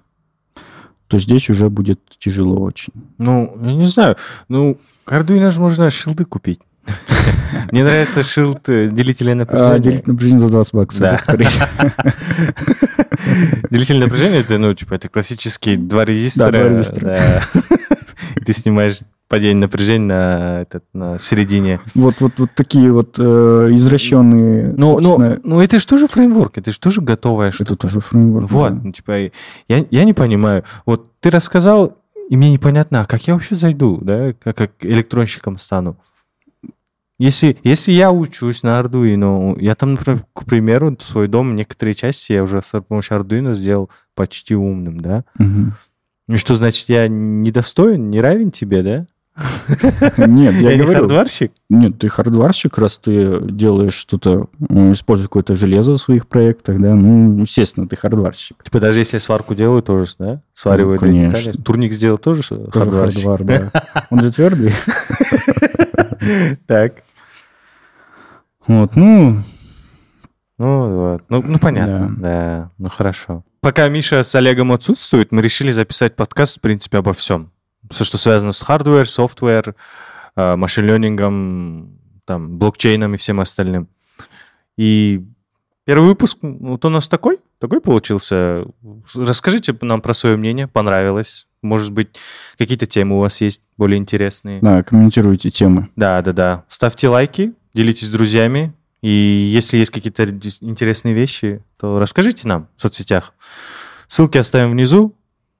то 1.07 1.19
здесь 1.19 1.49
уже 1.49 1.69
будет 1.69 1.99
тяжело 2.19 2.61
очень. 2.61 2.93
Ну, 3.17 3.57
я 3.61 3.73
не 3.73 3.85
знаю. 3.85 4.17
Ну, 4.47 4.77
Arduino 5.05 5.51
же 5.51 5.61
можно 5.61 5.89
шилды 5.89 6.25
купить. 6.25 6.59
Мне 7.71 7.83
нравится 7.83 8.23
шилд 8.23 8.67
э, 8.69 8.89
делителя 8.89 9.35
напряжения. 9.35 9.75
А, 9.75 9.79
делитель 9.79 10.03
напряжения 10.07 10.39
за 10.39 10.49
20 10.49 10.73
баксов. 10.73 11.01
Да. 11.01 11.21
Делитель 13.69 13.99
напряжения, 13.99 14.39
это, 14.39 14.57
ну, 14.57 14.73
типа, 14.73 14.93
это 14.95 15.09
классические 15.09 15.77
два 15.77 16.05
резистора. 16.05 16.51
Да, 16.51 16.59
два 16.59 16.69
резистора. 16.69 17.43
Ты 18.45 18.53
снимаешь 18.53 18.99
падение 19.27 19.61
напряжения 19.61 20.05
на, 20.05 20.61
этот, 20.61 20.83
на 20.93 21.17
в 21.17 21.25
середине. 21.25 21.79
Вот, 21.95 22.15
вот, 22.19 22.33
вот 22.37 22.51
такие 22.53 22.91
вот 22.91 23.15
э, 23.17 23.69
извращенные. 23.71 24.73
Ну, 24.77 24.99
ну, 24.99 25.39
ну, 25.43 25.59
это 25.61 25.79
же 25.79 25.87
тоже 25.87 26.07
фреймворк, 26.07 26.57
это 26.57 26.71
же 26.71 26.79
тоже 26.79 27.01
готовая 27.01 27.51
штука. 27.51 27.73
Это 27.73 27.81
тоже 27.81 27.99
фреймворк. 27.99 28.49
Вот, 28.51 28.73
да. 28.73 28.81
ну, 28.83 28.91
типа, 28.91 29.31
я, 29.67 29.85
я 29.89 30.03
не 30.03 30.13
понимаю. 30.13 30.63
Вот 30.85 31.19
ты 31.19 31.31
рассказал, 31.31 31.97
и 32.29 32.37
мне 32.37 32.51
непонятно, 32.51 33.01
а 33.01 33.05
как 33.05 33.25
я 33.27 33.33
вообще 33.33 33.55
зайду, 33.55 33.99
да, 34.01 34.33
как, 34.33 34.57
как 34.57 34.71
электронщиком 34.81 35.57
стану? 35.57 35.97
Если, 37.17 37.57
если 37.63 37.93
я 37.93 38.11
учусь 38.11 38.61
на 38.63 38.79
Arduino, 38.79 39.57
я 39.59 39.75
там, 39.75 39.93
например, 39.93 40.25
к 40.33 40.43
примеру, 40.45 40.97
свой 40.99 41.27
дом, 41.27 41.55
некоторые 41.55 41.95
части 41.95 42.33
я 42.33 42.43
уже 42.43 42.61
с 42.61 42.81
помощью 42.81 43.17
Arduino 43.17 43.53
сделал 43.53 43.89
почти 44.15 44.53
умным, 44.53 44.99
да? 44.99 45.23
Угу. 45.39 46.35
И 46.35 46.37
что 46.37 46.55
значит, 46.55 46.89
я 46.89 47.07
недостоин, 47.07 48.09
не 48.09 48.19
равен 48.19 48.51
тебе, 48.51 48.83
да? 48.83 49.05
Нет, 50.17 50.55
я, 50.61 50.71
я 50.71 50.77
говорю, 50.77 50.87
не 50.87 50.93
хардварщик? 50.95 51.51
Нет, 51.69 51.99
ты 51.99 52.07
хардварщик, 52.07 52.77
раз 52.77 52.97
ты 52.97 53.39
делаешь 53.41 53.93
что-то, 53.93 54.47
используешь 54.69 55.27
какое-то 55.27 55.55
железо 55.55 55.93
в 55.93 55.97
своих 55.97 56.27
проектах, 56.27 56.79
да, 56.79 56.95
ну, 56.95 57.41
естественно, 57.41 57.87
ты 57.87 57.97
хардварщик. 57.97 58.63
Типа 58.63 58.79
даже 58.79 58.99
если 58.99 59.17
сварку 59.17 59.53
делаю, 59.53 59.83
тоже, 59.83 60.11
да? 60.19 60.41
Свариваю 60.53 60.99
ну, 61.01 61.17
детали. 61.17 61.51
Турник 61.51 61.91
сделал 61.91 62.17
тоже, 62.17 62.43
тоже 62.43 62.71
hardware 62.71 62.99
щик? 62.99 63.23
hardware, 63.25 63.43
да. 63.71 64.07
Он 64.09 64.21
же 64.21 64.31
твердый. 64.31 64.73
Так. 66.67 67.03
Вот, 68.67 68.95
ну... 68.95 69.41
Ну, 70.57 70.95
вот. 70.95 71.23
Ну, 71.29 71.41
ну 71.41 71.59
понятно, 71.59 72.15
да. 72.17 72.21
да. 72.21 72.71
Ну, 72.77 72.89
хорошо. 72.89 73.43
Пока 73.59 73.89
Миша 73.89 74.23
с 74.23 74.33
Олегом 74.35 74.71
отсутствует, 74.71 75.31
мы 75.31 75.41
решили 75.41 75.71
записать 75.71 76.15
подкаст, 76.15 76.57
в 76.57 76.61
принципе, 76.61 76.99
обо 76.99 77.13
всем. 77.13 77.51
Все, 77.89 78.03
что 78.03 78.17
связано 78.17 78.51
с 78.51 78.61
hardware, 78.61 79.09
software, 79.09 79.75
machine 80.35 80.99
learning 80.99 81.72
ом, 81.72 81.99
там, 82.25 82.57
блокчейном 82.57 83.13
и 83.15 83.17
всем 83.17 83.39
остальным. 83.39 83.87
И 84.77 85.25
первый 85.85 86.07
выпуск, 86.07 86.37
вот 86.41 86.83
у 86.85 86.89
нас 86.89 87.07
такой, 87.07 87.39
такой 87.59 87.81
получился. 87.81 88.65
Расскажите 89.15 89.75
нам 89.81 90.01
про 90.01 90.13
свое 90.13 90.37
мнение, 90.37 90.67
понравилось. 90.67 91.47
Может 91.65 91.91
быть, 91.91 92.09
какие-то 92.57 92.85
темы 92.85 93.17
у 93.17 93.19
вас 93.19 93.41
есть 93.41 93.63
более 93.77 93.97
интересные. 93.97 94.61
Да, 94.61 94.83
комментируйте 94.83 95.49
темы. 95.49 95.89
Да, 95.95 96.21
да, 96.21 96.31
да. 96.31 96.63
Ставьте 96.69 97.07
лайки, 97.07 97.53
делитесь 97.73 98.07
с 98.07 98.11
друзьями. 98.11 98.73
И 99.01 99.09
если 99.09 99.77
есть 99.77 99.91
какие-то 99.91 100.23
интересные 100.61 101.13
вещи, 101.13 101.63
то 101.77 101.99
расскажите 101.99 102.47
нам 102.47 102.69
в 102.75 102.81
соцсетях. 102.81 103.33
Ссылки 104.07 104.37
оставим 104.37 104.71
внизу, 104.71 105.15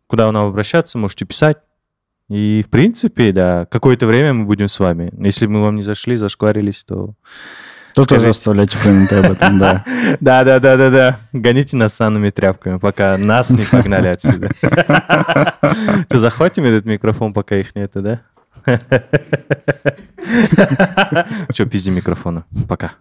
куда 0.08 0.32
нам 0.32 0.48
обращаться, 0.48 0.98
можете 0.98 1.26
писать. 1.26 1.58
И, 2.30 2.64
в 2.66 2.70
принципе, 2.70 3.32
да, 3.32 3.66
какое-то 3.66 4.08
время 4.08 4.34
мы 4.34 4.46
будем 4.46 4.68
с 4.68 4.80
вами. 4.80 5.12
Если 5.24 5.46
мы 5.46 5.62
вам 5.62 5.76
не 5.76 5.84
зашли, 5.84 6.16
зашкварились, 6.16 6.84
то 6.84 7.14
То 7.96 8.04
тоже 8.04 8.20
Скажите. 8.22 8.30
оставляйте 8.40 8.78
комменты 8.78 9.16
об 9.16 9.32
этом, 9.32 9.58
да. 9.58 9.84
Да, 10.20 10.44
да, 10.44 10.60
да, 10.60 10.76
да, 10.76 10.90
да. 10.90 11.20
Гоните 11.32 11.78
нас 11.78 11.94
санными 11.94 12.30
тряпками, 12.30 12.78
пока 12.78 13.18
нас 13.18 13.50
не 13.52 13.64
погнали 13.64 14.08
отсюда. 14.10 14.50
Что, 16.10 16.20
захватим 16.20 16.66
этот 16.66 16.86
микрофон, 16.86 17.34
пока 17.34 17.56
их 17.56 17.74
нету, 17.74 18.02
да? 18.02 18.20
Че, 21.54 21.66
пизди 21.66 21.90
микрофона. 21.92 22.44
Пока. 22.68 22.92